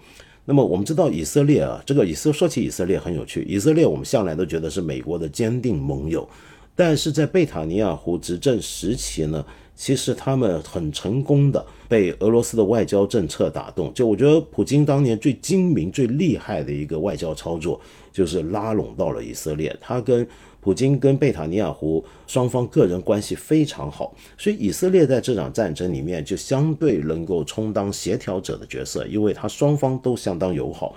[0.46, 6.28] 那么我们知道以色列啊，这个以色说起以色列很有趣，以色列我们向来都觉得是美国的坚定盟友。
[6.76, 9.46] 但是在贝塔尼亚胡执政时期呢，
[9.76, 13.94] 其实他们很成功的被俄罗斯的外交政策打动。
[13.94, 17.80] 就我觉得，普京当年最精明、最厉害的一个外交操作，
[18.12, 19.76] 就是拉拢到了以色列。
[19.80, 20.28] 他跟
[20.60, 30.96] 普京跟贝塔尼亚胡双方个人关系非常好，所以以色列在这场战争里面就相对能够充当协调者的角色，因为他双方都相当友好。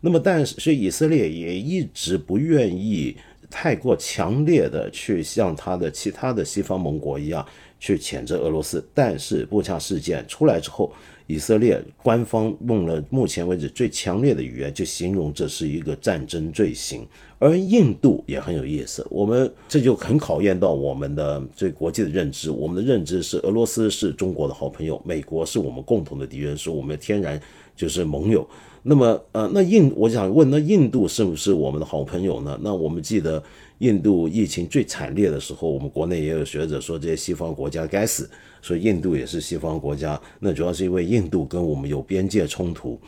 [0.00, 3.14] 那么，但是以色列也一直不愿意。
[3.50, 7.44] 太过强烈的去像他的其他的西方盟国一样
[7.80, 10.92] 去谴责俄罗斯，但是布恰事件出来之后，
[11.26, 17.06] 以色列官方用了目前为止最强烈的语言，就形容这是一个战争罪行。
[17.38, 22.50] 而印度也很有意思，我们这就很考验到我们的对国际的认知。
[22.50, 27.40] 我们的认知是俄罗斯是中国的好朋友，美国是我们共同的敌人，是我们天然
[27.76, 28.44] 就是盟友。
[28.82, 32.58] 那么，呃，那印，我想问，那印度是不是我们的好朋友呢？
[32.62, 33.42] 那我们记得
[33.78, 38.30] 印度疫情最惨烈的时候，我们国内也有学者说这些西方国家该死，
[38.62, 40.18] 所以印度也是西方国家。
[40.38, 42.98] 那主要是因为印度跟我们有边界冲突，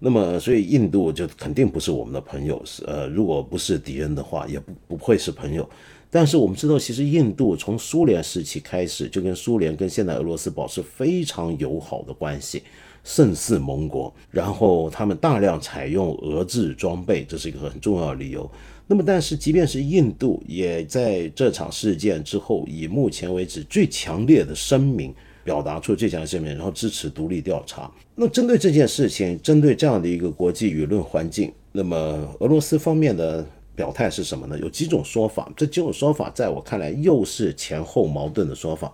[0.00, 5.66] 那么所以印度就肯定不是我们的朋友，是呃，如果不是敌人的话，也不不会是朋友。
[6.10, 12.62] 但是我们知道，其实印度从苏联时期开始就跟苏联跟现在俄罗斯保持非常友好的关系。
[13.04, 18.50] 胜似盟国，然后他们大量采用俄制装备，这是一个很重要的理由。
[18.86, 27.90] 那么，但是即便是印度，也在这场事件之后，以目前为止最强烈的声明，表达出最强的声明，然后支持独立调查。
[28.14, 31.96] 那针对这件事情，针对这样的一个国际舆论环境，那么
[32.40, 34.58] 俄罗斯方面的表态是什么呢？
[34.58, 38.92] 有几种说法，这几种说法在我看来又是前后矛盾的说法。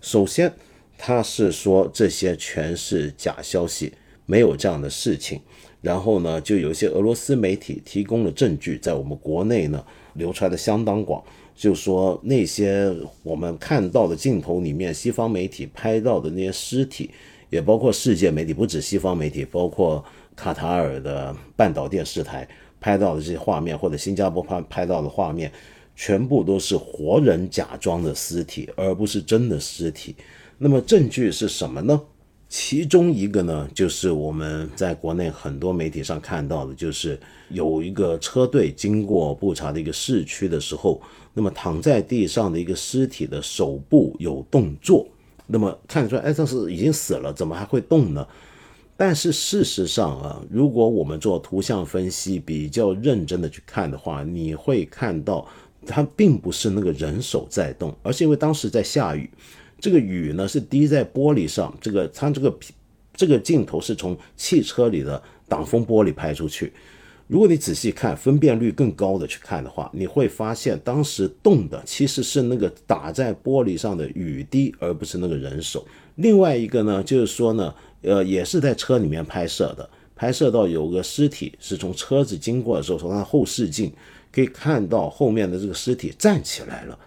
[0.00, 0.52] 首先，
[1.02, 3.90] 他是说这些全是假消息，
[4.26, 5.40] 没有这样的事情。
[5.80, 9.82] 然后呢，就有一些俄罗斯媒体提供了证据，在我们国内呢
[10.12, 11.24] 流传的相当广，
[11.56, 17.10] 就说那些我们看到的镜头里面，西方媒体拍到的那些尸体，
[17.48, 20.04] 也包括世界媒体，不止西方媒体，包括
[20.36, 22.46] 卡塔尔的半岛电视台
[22.78, 25.50] 拍到的这些画面，或者新加坡拍拍到的画面，
[25.96, 30.14] 全部都是活人假装的尸体，而不是真的尸体。
[30.62, 31.98] 那么证据是什么呢？
[32.50, 41.00] 其中一个呢，就是我们在国内很多媒体上看到的，就是有一个车队经过布查的一个市区的时候，
[41.32, 45.08] 那么躺在地上的一个尸体的手部有动作，
[45.46, 48.26] 那么看出来，哎，这是已经死了，怎么还会动呢？
[48.98, 55.48] 但是事实上啊，如果我们做图像分析比较认真的去看的话，你会看到
[55.86, 59.30] 它并不是那个人手在动，而是因为当时在下雨。
[59.80, 62.56] 这个雨呢是滴在玻璃上，这个它这个
[63.14, 66.72] 这个镜头是从汽车里的挡风玻璃拍出去。
[67.26, 75.86] 如果你仔细看，分辨率更高的去看的话，你会发现当时动的其实是那个打在玻璃上的雨滴，而不是那个人手。
[76.16, 77.72] 另外一个呢，就是说呢，
[78.02, 83.92] 呃，也是在车里面拍摄的，拍摄到有个尸体是从车子经过的时候，从它后视镜
[84.32, 86.98] 可以看到后面的这个尸体站起来了。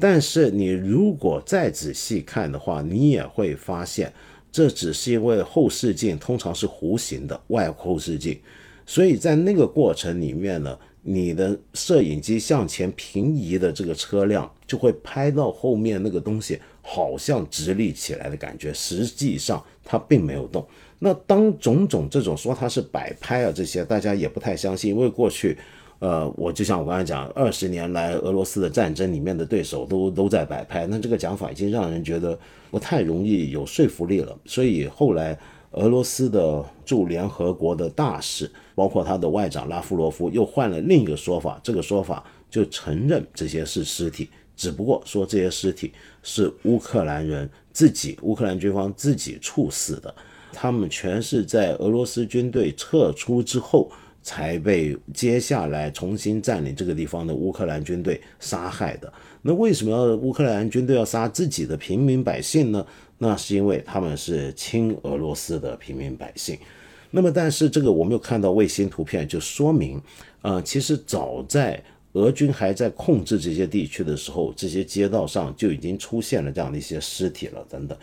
[0.00, 4.12] 但是你如果再仔细看的话，你也会发现，
[4.52, 8.38] 这只是因为后视镜通常是弧形的外后视镜，
[8.86, 20.64] 所以在那个过程里面呢，你的摄影机向前平移的这个车辆就会拍到后面那个东西好像直立起来的感觉，实际上它并没有动。
[21.00, 25.58] 那当种种这种说它是摆拍啊，这些大家也不太相信，因为过去。
[26.00, 32.38] 呃，我就像我刚才讲，二十年来俄罗斯的战争里面的对手都都在摆拍，那这个讲法已经让人觉得
[32.70, 34.38] 不太容易有说服力了。
[34.44, 35.36] 所以后来
[35.72, 45.92] 俄罗斯的驻联合国的大使，包括他的外长拉夫罗夫，又换了另一个说法，这个说法就承认这些是尸体，只不过说这些尸体
[46.22, 50.14] 是乌克兰人自己，乌克兰军方自己处死的，
[50.52, 53.90] 他们全是在俄罗斯军队撤出之后。
[54.22, 59.12] 才被接下来重新占领这个地方的乌克兰军队杀害的。
[59.42, 62.84] 那为什么要乌克兰军队要杀自己的平民百姓呢？
[63.18, 66.58] 那是因为他们是亲俄罗斯的平民百姓。
[67.10, 70.00] 那么，但是这个我们有看到卫星图片，就说明，
[70.42, 77.96] 呃，其实早在俄军还在控制这些地区的时候，这些街道上就已经出现了这样的一些尸体了，等等。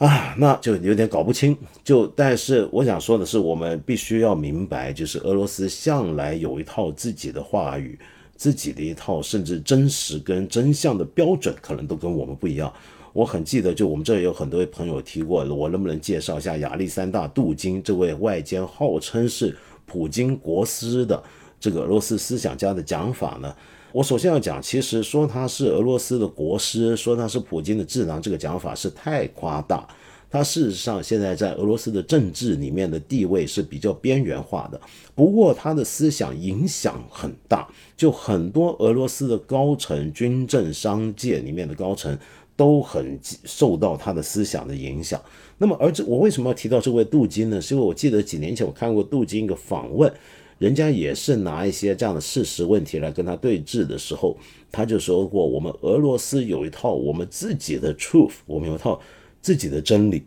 [0.00, 1.54] 啊，那就有点搞不清。
[1.84, 7.98] 就但是我想说的是，我们必须要明白，就是俄罗斯向来有一套自己的话语，
[8.34, 12.72] 自己的一套甚至真实跟真相的标准，可能都跟我们不一样。
[13.12, 21.22] 我很记得，就我们这有很多位朋友提过，我能不能介绍一下亚历山大·杜金这位外间号称是普京国师的
[21.60, 23.54] 这个俄罗斯思想家的讲法呢？
[23.92, 29.86] 我首先要讲，其实说他是俄罗斯的国师，说他是普京的智囊，这个讲法是太夸大。
[30.30, 34.80] 他事实上现在在俄罗斯的政治里面的地位是比较边缘化的，
[35.12, 42.16] 不过他的思想影响很大，就很多俄罗斯的高层、军政、商界里面的高层
[42.54, 45.20] 都很受到他的思想的影响。
[45.58, 47.60] 那么，而这我为什么要提到这位杜金呢？
[47.60, 50.10] 是因为我记得几年前我看过杜金一个访问，
[50.60, 54.36] 人家也是拿一些这样的事实问题来跟他对峙的时候，
[54.70, 59.00] 他就说过，我们俄罗斯有一套我们自己的 truth，我们有一套。
[59.42, 60.22] 自己的真理，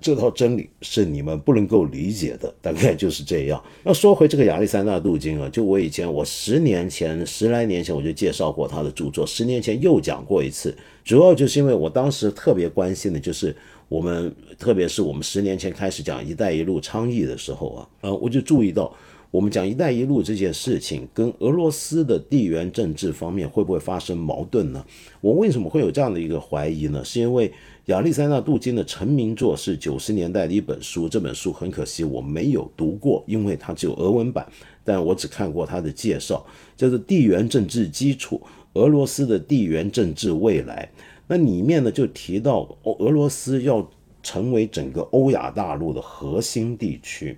[0.00, 3.62] 这套真理是你们不能够理解的，大概就是这样。
[3.84, 13.54] 那说回这个亚历山大·杜金啊，就我以前，我十年前、十来年前我就介绍过他的著作，十年前又讲过一次，主要就是因为我当时特别关心的就是
[13.90, 18.90] 我们，特别是我们十年前开始讲“一带一路”倡议的时候啊，呃，我就注意到。
[19.30, 24.82] 我们讲“一带一路”这件事情，跟俄罗斯的地缘政治方面会不会发生矛盾呢？
[25.20, 27.04] 我为什么会有这样的一个怀疑呢？
[27.04, 27.52] 是因为
[27.86, 34.50] 亚历山大·杜金的成名作是九十年代的一本书，这本书很可惜我没有读过，因为它只有俄文版，
[34.82, 38.40] 但我只看过它的介绍，叫做《地缘政治基础：
[38.72, 40.90] 俄罗斯的地缘政治未来》。
[41.26, 42.66] 那里面呢就提到，
[42.98, 43.86] 俄罗斯要
[44.22, 47.36] 成为整个欧亚大陆的核心地区。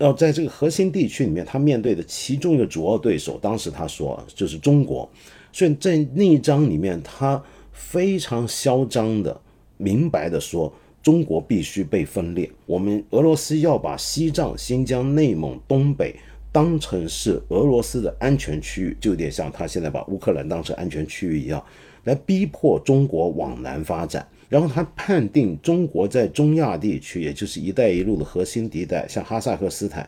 [0.00, 5.08] 要在这个核心地区里面，他面对的其中一个主要对手，当时他说就是中国，
[5.52, 7.40] 所以在那一章里面，他
[7.70, 9.38] 非常嚣张的、
[9.76, 10.72] 明白的说，
[11.02, 16.16] 中国必须被分裂，我们俄罗斯要把西藏、新疆、内蒙、东北
[16.50, 21.62] 当成是俄罗斯的安全区域，就有点像他现在把乌克兰当成安全区域一样，
[22.04, 24.26] 来逼迫中国往南发展。
[24.50, 30.06] 然后他判定中国在中亚地区，也就是“一带一路”的核心地带，像哈萨克斯坦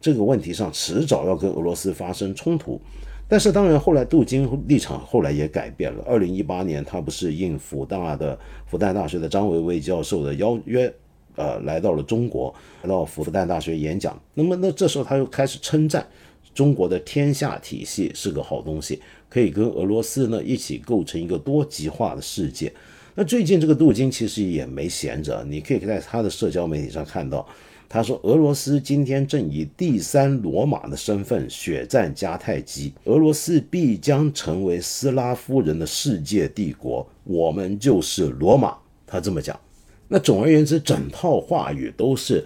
[0.00, 2.80] 这个问题上，迟早要跟俄罗斯发生冲突。
[3.28, 6.02] 但是，当然后来杜金立场后来也改变了。
[6.06, 10.92] 二零一八年，他不是应复大的复旦大学的张维维教授的邀约，
[11.36, 14.18] 呃，来到了中国，来到复旦大学演讲。
[14.32, 16.06] 那么，那这时候他又开始称赞
[16.54, 22.72] 中国的天下体系是个好东西，可以跟俄罗斯呢一起构成一个多极化的世界。
[23.14, 27.46] 那最近这个杜金其实也没闲着，你可以在他的社交媒体上看到，
[27.86, 38.74] 他说俄罗斯今天正以第三罗马的身份血战迦太基，俄罗斯必将成为斯拉夫人的世界帝国，我们就是罗马。
[39.06, 39.60] 他这么讲。
[40.08, 42.42] 那总而言之，整套话语都是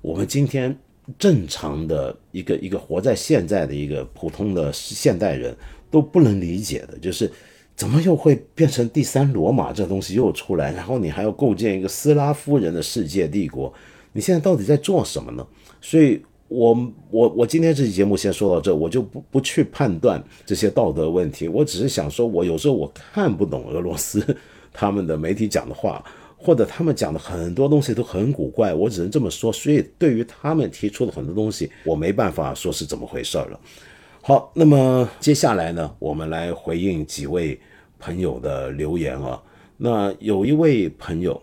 [0.00, 0.74] 我们今天
[1.18, 5.54] 正常的一个一个活在现在的一个普通的现代人
[5.90, 7.30] 都不能理解的，就是。
[7.76, 10.72] 怎么又会变成第三罗马这东西又出来？
[10.72, 13.72] 然后你还要构建一个斯拉夫人的世界帝国？
[14.12, 15.46] 你现在到底在做什么呢？
[15.82, 16.74] 所以，我
[17.10, 21.48] 我我今天这期节目先说到这，我就不不去判断这些道德问题。
[21.48, 24.24] 我只是想说，我有时候我看不懂俄罗斯
[24.72, 26.02] 他们的媒体讲的话，
[26.38, 28.72] 或者他们讲的很多东西都很古怪。
[28.72, 29.52] 我只能这么说。
[29.52, 33.60] 所以，对于他们提出的很多东西，我没办法说是怎么回事了。
[34.28, 37.56] 好，那么接下来呢，我们来回应几位
[37.96, 39.40] 朋友的留言啊。
[39.76, 41.40] 那有一位朋友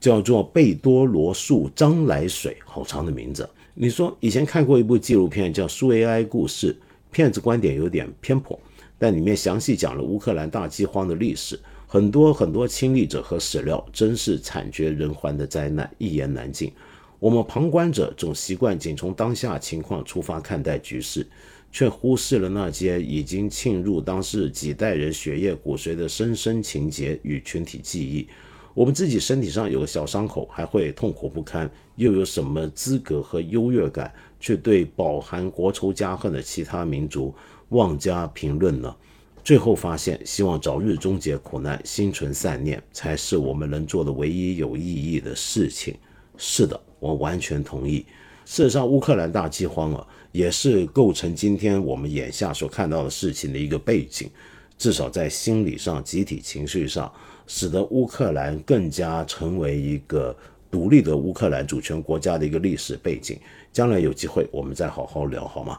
[0.00, 3.46] 叫做贝多罗素张来水，好长的名字。
[3.74, 6.72] 你说以前看过一部纪录片叫《苏维埃故事》，
[7.12, 8.58] 片子观点有点偏颇，
[8.98, 16.72] 但里面详细讲了乌克兰大饥荒的历史，很多很多亲历者和史料，真是惨绝人寰的灾难，一言难尽。
[17.18, 21.26] 我们旁观者总习惯仅从当下情况出发看待局势。
[21.70, 28.26] 却忽视了那些已经沁入当时几代人血液骨髓的深深情结与群体记忆。
[28.74, 37.34] 我们自己身体上有个小伤口，还会痛苦不堪，又有什么资格和优越感，去对饱含国仇家恨的其他民族
[37.70, 38.94] 妄加评论呢？
[39.42, 45.96] 最后发现，希望早日终结苦难，心存善念，才是我们能做的唯一有意义的事情。
[46.36, 48.06] 是的，我完全同意。
[48.44, 50.06] 事实上，乌克兰大饥荒啊。
[50.38, 54.30] 也是构成今天我们眼下所看到的事情的一个背景，
[54.78, 57.12] 至少在心理上、集体情绪上，
[57.48, 60.32] 使得乌克兰更加成为一个
[60.70, 63.36] 独立的乌克兰主权国家的一个历史背景。
[63.72, 65.76] 将来有机会我们再好好聊，好吗？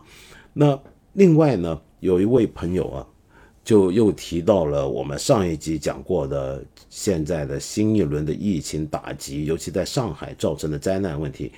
[0.52, 0.78] 那
[1.14, 3.08] 另外呢，有一位朋友啊，
[3.64, 11.54] 就又提到了我们上一集讲过的现在的新一轮的疫情打击，尤其在上海造成的灾难问题。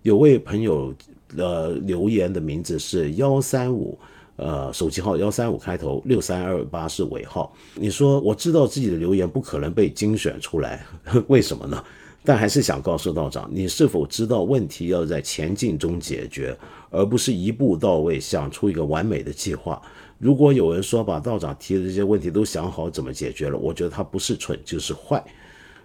[0.00, 0.94] 有位朋友。
[1.36, 3.98] 呃，留言的名字是幺三五，
[4.36, 7.52] 呃，手机号幺三五开头，六三二八是尾号。
[7.74, 10.84] 你说我知道自己的留言不可能被精选出来，
[11.28, 11.82] 为什么呢？
[12.24, 16.56] 但还是想告诉道长，你是否知道问题要在前进中解决，
[16.90, 19.80] 而不是一步到位想出一个完美的计划？
[20.18, 25.22] 如果有人说把道长提的这些问题都想好怎么解决了，我觉得他不是蠢就是坏。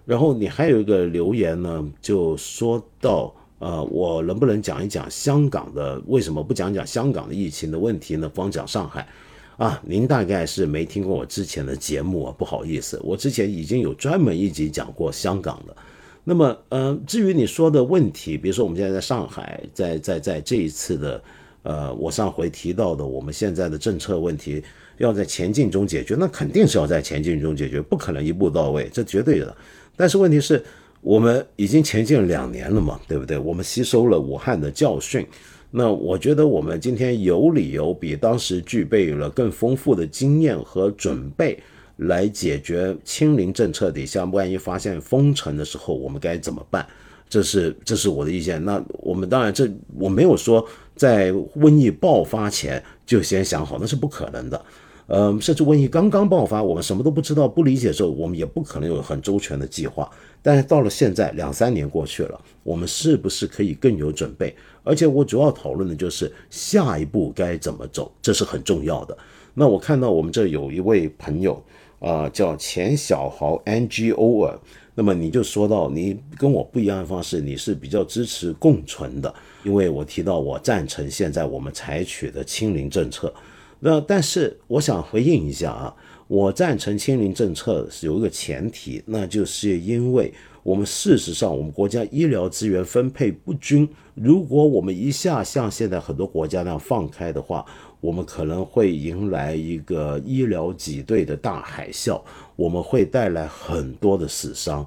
[0.03, 3.31] 然后你还有一个留言呢，就说到，
[3.61, 6.01] 呃，我能不能讲一讲香港的？
[6.07, 8.27] 为什么不讲讲香港的疫情的问题呢？
[8.27, 9.07] 光讲上海，
[9.55, 15.77] 啊，您大概是没听过我之前的节目啊，不好意思，我之前已经有专门一集讲过香港的。
[16.23, 21.23] 那么，呃，至于你说的问题，比如说我们现在在上海，在在在这一次的，
[21.61, 24.63] 呃，我上回提到的，我们现在的政策问题
[24.97, 29.55] 要在前进中解决，那肯定是要在前进中解决，不可能一步到位，这绝对的。
[29.95, 30.63] 但是问题是，
[31.01, 33.37] 我们已经前进了两年了嘛，对不对？
[33.37, 35.25] 我们吸收了武汉的教训，
[35.71, 41.57] 那我觉得我们今天有理由比当时具备了更丰富的经验和准备，
[41.97, 46.85] 来解决清零政策底下万一发现封城的时候，我们该怎么办？
[47.27, 48.63] 这是这是我的意见。
[48.63, 50.63] 那我们当然这我没有说
[50.95, 54.65] 在瘟疫爆发前就先想好，那是不可能的。
[55.11, 60.09] 呃，甚至瘟疫刚刚爆发，我们什么都不知道、不理解的时候，我们也不可能有很周全的计划。
[60.41, 64.55] 但是到了现在，两三年过去了，我们是不是可以更有准备？
[64.83, 69.17] 而且我主要讨论的就是下一步该怎么走，这是很重要的。
[69.53, 71.61] 那我看到我们这有一位朋友
[71.99, 74.57] 啊，叫钱小豪 NGOer，，
[74.95, 79.35] 那么你就说到你跟我不一样的方式，你是比较支持共存的，
[79.65, 83.33] 因为我提到我赞成现在我们采取的清零政策。
[83.83, 85.95] 那但是我想回应一下啊，
[86.27, 97.65] 我赞成清零政策是有一个前提，那就是因为我们事实上我们国家医疗资源分配不均，如果我们一下像现在很多国家那样放开的话，
[97.99, 102.21] 我们可能会迎来一个医疗挤兑的大海啸，
[102.55, 104.85] 我们会带来很多的死伤，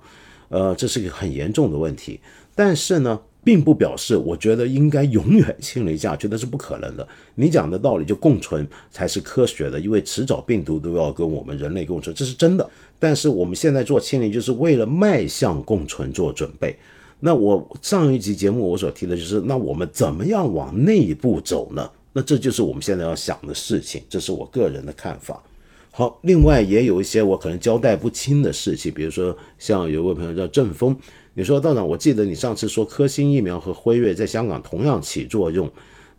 [0.51, 2.21] 呃，这是一个很严重的问题。
[2.55, 3.21] 但是呢。
[3.45, 7.07] 并不表示我觉得应该永远清零下去，那是不可能的。
[7.35, 12.69] 你讲的道理就共存才是科学的，因为迟早病毒都要跟我们人类共存，这是真的。
[12.99, 16.75] 但是我们现在做清零，就是为了迈向共存做准备。
[17.21, 21.91] 那我上一集节目我所提的就是，那我们怎么样往那一步走呢？
[22.15, 25.43] 那这就是我们现在要想的事情，这是我个人的看法。
[25.91, 30.97] 好，另外也有一些我可能交代不清的事情，比如说像有位朋友叫郑峰。
[31.37, 35.69] 你说道长，我记得你上次说科兴疫苗和辉瑞在香港同样起作用，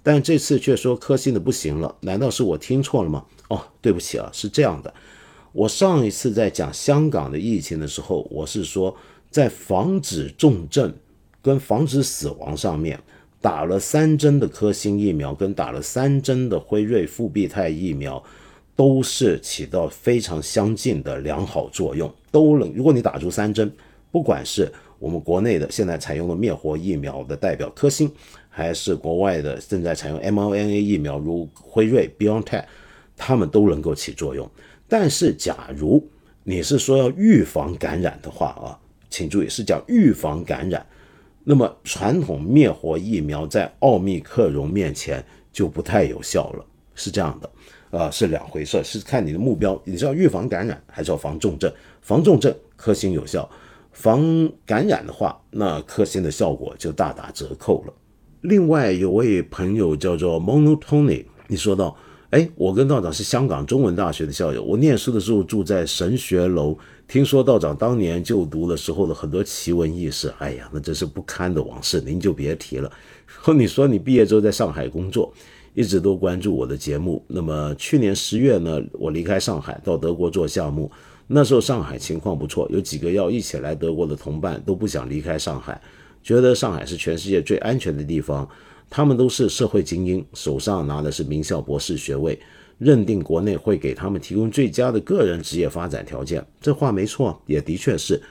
[0.03, 3.23] 但这次却说科兴的不行了，难道是我听错了吗？
[3.47, 4.93] 哦，对不起啊，是这样的，
[5.53, 8.93] 我上一次在讲香港的疫情的时候，我是说
[9.29, 10.93] 在防止重症
[11.41, 12.99] 跟防止死亡上面，
[13.39, 18.21] 打了三针的科兴疫苗跟打了三针的辉瑞复必泰疫苗，
[18.75, 23.71] 都是起到非常相近的良好作用，都能，如果你打出三针，
[24.11, 28.11] 不管是我们国内的现在采用的灭活疫苗的代表科兴，
[28.49, 32.63] 还是国外的正在采用 mRNA 疫苗，如辉瑞、BioNTech，
[33.15, 34.49] 他们都能够起作用。
[34.87, 36.07] 但是，假如
[36.43, 38.79] 你是说要预防感染的话啊，
[39.09, 40.85] 请注意是讲预防感染，
[41.43, 51.71] 那么传统灭活疫苗在奥密克戎面前就不太有效了，是这样的，啊，是两回事，是看你的目标，你是要预防感染还是要防重症？
[52.01, 53.49] 防重症，科兴有效。
[53.95, 57.93] 防感染的话，那科兴的效果就大打折扣了。
[58.41, 61.95] 另外有位朋友叫做 Monotony，你说到，
[62.29, 66.77] 哎，我跟道长是香港中文大学的校友，我念书的时候住在神学楼，
[67.07, 72.91] 听说道长当年就读的时候的很多奇闻异事，哎呀，那真是不堪的往事，您就别提了。
[73.25, 75.33] 和你说你毕业之后在上海工作，
[75.73, 77.23] 一直都关注我的节目。
[77.27, 80.91] 那么去年十月呢，我离开上海到德国做项目。
[81.27, 85.81] 那时候上海情况不错，有几个要一起来德国的同伴都不想离开上海，
[86.21, 88.47] 觉得上海是全世界最安全的地方。
[88.87, 92.39] 他们都是社会精英，手上拿的是名校博士学位，
[92.77, 96.45] 认定国内会给他们提供最佳的个人职业发展条件。
[96.61, 98.21] 这话没错，也的确是。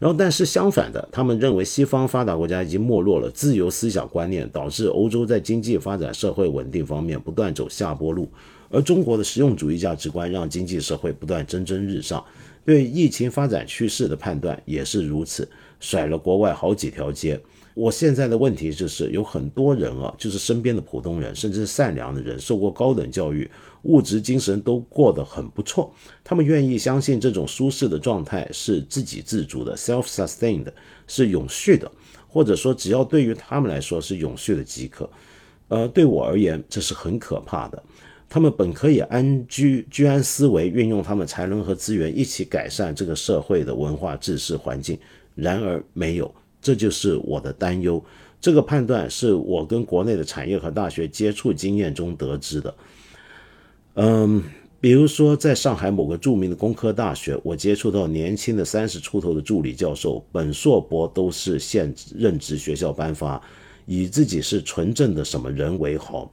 [0.00, 8.28] 然后，但是相反的，他们认为西方发达国家已经没落了，自由思想观念导致欧洲在经济发展、社会稳定方面不断走下坡路。
[8.70, 12.24] 而中国的实用主义价值观让经济社会不断蒸蒸日上，
[12.64, 15.46] 对疫情发展趋势的判断也是如此，
[15.80, 17.38] 甩了国外好几条街。
[17.74, 23.48] 我现在的问题就是，有很多人啊，就是身边的普通人，甚至是善良的人，受过高等教育，
[23.82, 25.92] 物质精神都过得很不错，
[26.22, 30.66] 他们愿意相信这种舒适的状态是自给自足的 （self-sustained），
[31.06, 31.90] 是永续的，
[32.28, 35.08] 或者说只要对于他们来说是永续的即可。
[35.68, 37.80] 呃，对我而言，这是很可怕的。
[38.32, 44.96] 他们本可以安居居安思危，运用他们才能和资源一起改善这个社会的文化、知识环境，
[45.34, 48.00] 然而没有，这就是我的担忧。
[48.40, 52.74] 这个判断是我跟国内的产业和大学接触经验中得知的。
[53.94, 54.40] 嗯，
[54.80, 63.42] 比如说在上海某个著名的工科大学，我接触到年轻的三十出头的助理教授，本硕博都是现任职学校颁发，
[63.86, 66.32] 以自己是纯正的什么人为豪。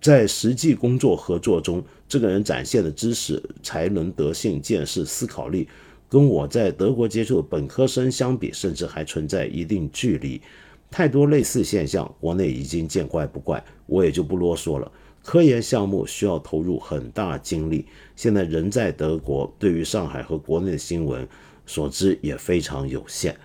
[0.00, 5.66] 在实际工作合作中，这个人展现的知识、才能、德性、见识、思考力，
[6.08, 10.40] 跟我在德国接触的本科生相比，甚至还存在一定距离。
[10.88, 14.90] 太多类似现象，国内已经见怪不怪，我也就不啰嗦了。
[15.24, 17.84] 科研项目需要投入很大精力，
[18.14, 21.26] 现在人在德国，对于上海和国内的新闻
[21.66, 23.36] 所知也非常有限。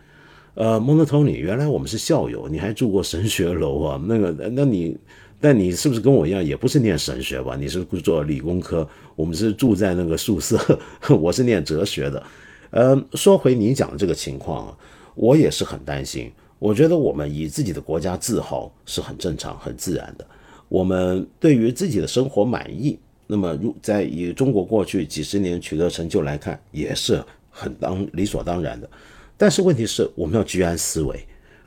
[0.54, 4.02] 呃，蒙德托尼，原来我们是校友，你还住过神学楼啊？
[4.06, 4.96] 那个，那你？
[5.44, 7.58] 但你是不是跟我一样，也不是念神学吧？
[7.60, 10.58] 你是做理工科，我们是住在那个宿舍。
[11.20, 12.24] 我是念哲学的。
[12.70, 14.74] 呃，说回你讲的这个情况，
[15.16, 16.32] 我也是很担心。
[16.60, 20.26] 我觉得我们以自己的国家自豪是很正常、很自然的。
[20.70, 28.90] 我们对于自己的生活满意，那么如在以中国过去几十年取得成就来看，也是很当理所当然的。
[29.36, 31.20] 但是问题是，我们要居安思危，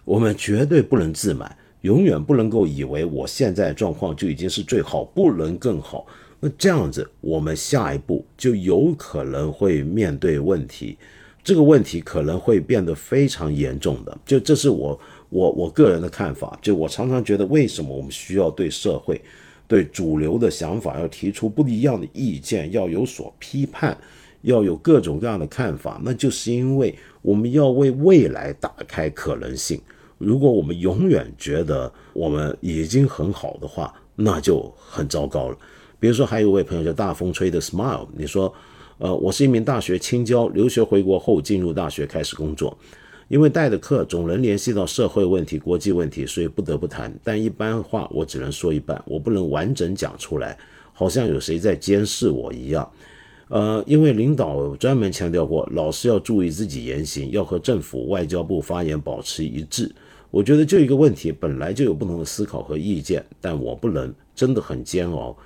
[0.07, 1.55] 我们绝对不能自满。
[1.87, 6.05] 永远不能够以为我现在状况就已经是最好，不能更好。
[6.41, 10.99] 那这样子，我们下一步就有可能会面对问题，
[11.45, 14.19] 这个问题可能会变得非常严重的。
[14.27, 16.59] 就这是我我我个人的看法。
[16.61, 19.21] 就我常常觉得，为什么我们需要对社会、
[19.69, 23.97] 对主流的想法要提出不一样的意见，要有所批判，
[24.43, 26.01] 要有各种各样的看法？
[26.05, 29.81] 那就是因为我们要为未来打开可能性。
[30.19, 35.59] 如果我们永远觉得我们已经很好的话，那就很糟糕了。
[35.99, 38.53] 比如说，还有一位朋友叫大风吹的 Smile，你说，
[38.99, 42.77] 呃，我是一名大学青椒，留学回国后进入大学开始工作，
[43.29, 47.13] 因为带的课总能联系到社会问题、国际问题，所以不得不谈。
[47.23, 50.57] 但一般话我只能说一半，我不能完整讲出来，
[50.93, 52.91] 好像有谁在监视我一样。
[53.49, 59.95] 呃，因为领导专门强调过，老师要注意自己言行，要和政府、外交部发言保持一致。
[60.31, 65.37] 我觉得就一个问题，本来就有不同的思考和意见，但我不能，真的很煎熬。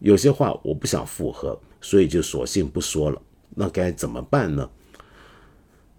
[0.00, 3.20] 有些话我不想附和，所以就索性不说了。
[3.54, 4.70] 那该怎么办呢？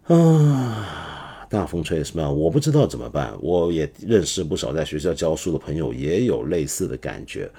[0.07, 2.33] 啊，大风吹什么？
[2.33, 3.37] 我不知道怎么办。
[3.41, 7.49] 我也认识不少在学校教书的朋友，也有类似的感觉。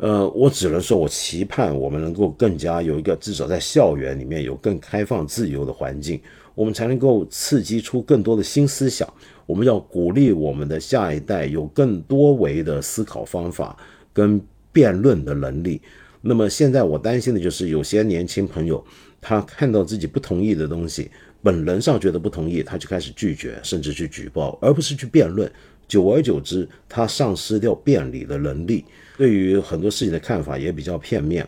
[0.00, 6.18] 呃，我只能说，我期盼我们能够更加有一个，至少在校园里面有更开放、自由的环境，
[6.54, 9.06] 我们才能够刺激出更多的新思想。
[9.44, 13.76] 我们要鼓励我们的下一代有更多维的思考方法
[14.10, 14.40] 跟
[14.72, 15.82] 辩论的能力。
[16.22, 18.82] 那么现在我担心的就是有些年轻朋友，
[19.20, 21.10] 他看到自己不同意的东西，
[21.42, 25.50] 本能上觉得不同意，他就开始拒绝，甚至去举报，而不是去辩论。
[25.90, 28.84] 久而久之，他丧失掉辩理的能力，
[29.18, 31.44] 对于很多事情的看法也比较片面。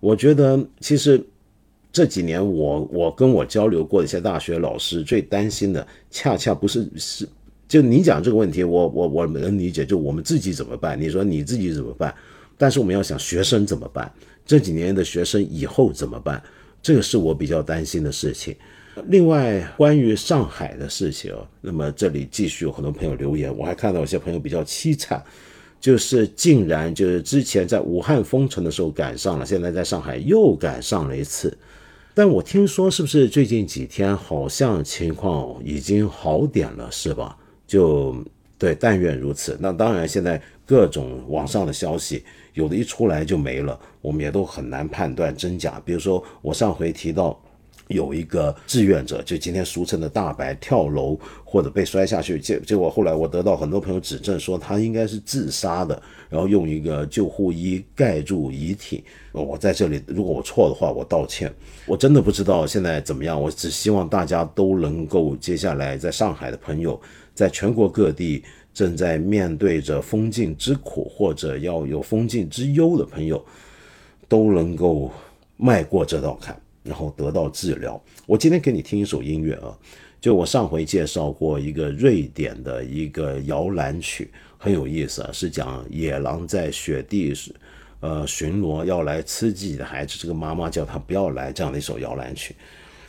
[0.00, 1.24] 我觉得其实
[1.92, 7.28] 这几年我我跟我交流过的一些大学老师，最担心的恰恰不是是。
[7.68, 9.86] 就你讲这个问题，我我我能理解。
[9.86, 11.00] 就我们自己怎么办？
[11.00, 12.12] 你说你自己怎么办？
[12.58, 14.12] 但是我们要想学生怎么办？
[14.44, 16.42] 这几年的学生以后怎么办？
[16.82, 18.54] 这个是我比较担心的事情。
[19.06, 25.22] 另外，关于上海的事情，那么这里继续有很多朋友留言，我还看到有些朋友比较凄惨，
[25.80, 31.56] 就是竟然就是之前在武汉封城的时候赶上了，现在在上海又赶上了一次。
[32.14, 37.36] 但我听说是不是最近几天好像情况已经好点了，是吧？
[37.66, 38.14] 就
[38.56, 39.58] 对，但愿如此。
[39.60, 45.82] 那当然，现在各种网上的消息，有的一出来就没了，我们也都很难判断真假。
[45.84, 47.36] 比如说，我上回提到
[47.88, 59.04] 有一个志愿者，就今天俗称的大白跳楼或者被摔下去，结结果后来我得到很多朋友指证说他应该是自杀的，然后用一个救护衣盖住遗体。
[59.32, 61.52] 我在这里，如果我错的话，我道歉。
[61.86, 67.00] 我真的不知道现在怎么样，我只希望大家都能够接下来在上海的朋友。
[67.34, 73.44] 在全国各地正在面对着封禁之苦，或者要有封禁之忧的朋友，
[74.28, 75.10] 都能够
[75.56, 78.00] 迈过这道坎，然后得到治疗。
[78.26, 79.76] 我今天给你听一首音乐啊，
[80.20, 87.32] 就我上回介绍过一个瑞典的一个摇篮曲，很有意思啊，是讲野狼在雪地
[88.00, 92.54] 呃巡逻，要来吃自己的孩子，这个妈妈叫他不要来，这样的一首摇篮曲。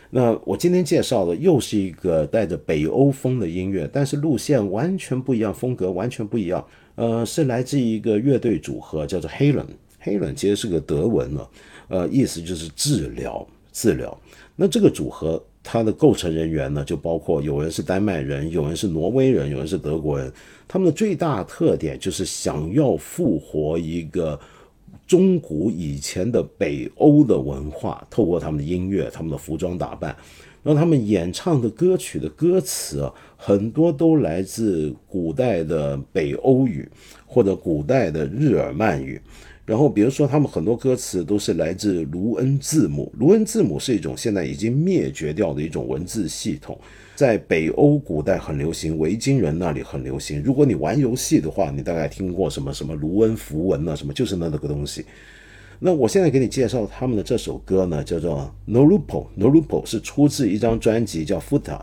[0.09, 6.65] 那我今天介绍的又是一个带着北欧风的音乐，但是路线完全不一样，风格完全不一样。
[6.95, 9.65] 呃，是来自一个乐队组合，叫做黑人。
[9.99, 11.49] 黑人其实是个德文了，
[11.89, 13.45] 呃，意思就是治疗、
[13.75, 14.17] 治疗。
[14.55, 20.31] 那这个组合它的构成人员呢，就包括有人是丹麦人，有人是挪威人，有人是德国人。
[20.65, 24.39] 他们的最大特点就是想要复活一个
[25.05, 30.15] 中古以前的北欧的文化，透过他们的音乐、他们的服装打扮，
[30.63, 36.87] 让他们演唱的歌曲的歌词啊，很多都来自古代的北欧语
[37.25, 39.21] 或者古代的日耳曼语。
[39.65, 43.11] 然后，比如说，他们很多歌词都是来自卢恩字母。
[43.17, 46.79] 卢恩字母是一种现在已经灭绝掉的一种文字系统，
[47.15, 50.39] 在北欧古代很流行，维京人那里很流行。
[50.43, 55.03] 如果你玩游戏的话，你大概听过什么什么卢恩符文呢，什么就是那个东西。
[55.79, 59.25] 那我现在给你介绍他们的这首歌呢，叫做 Norupo。
[59.35, 61.81] Norupo 是出自一张专辑叫 Futa。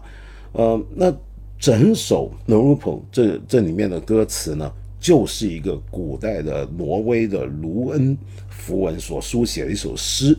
[0.52, 1.12] 呃，那
[1.58, 4.72] 整首 Norupo 这这里面的歌词呢？
[5.02, 8.16] 就是一个古代的挪威的卢恩
[8.48, 10.38] 符文所书写的一首诗，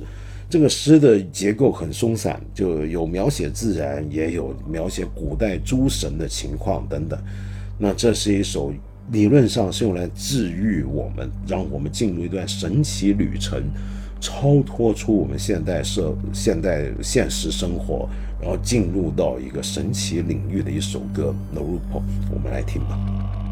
[0.49, 7.19] 这个诗的结构很松散，就有描写自然，也有描写古代诸神的情况等等。
[7.77, 8.71] 那这是一首
[9.11, 13.61] 理论上是用来治愈我们，让我们进入一段神奇旅程，
[14.21, 18.07] 超脱出我们现代社现代现实生活，
[18.41, 22.03] 然后进入到一个神奇领域的一首歌《n o r u p o
[22.33, 23.42] 我们来听吧。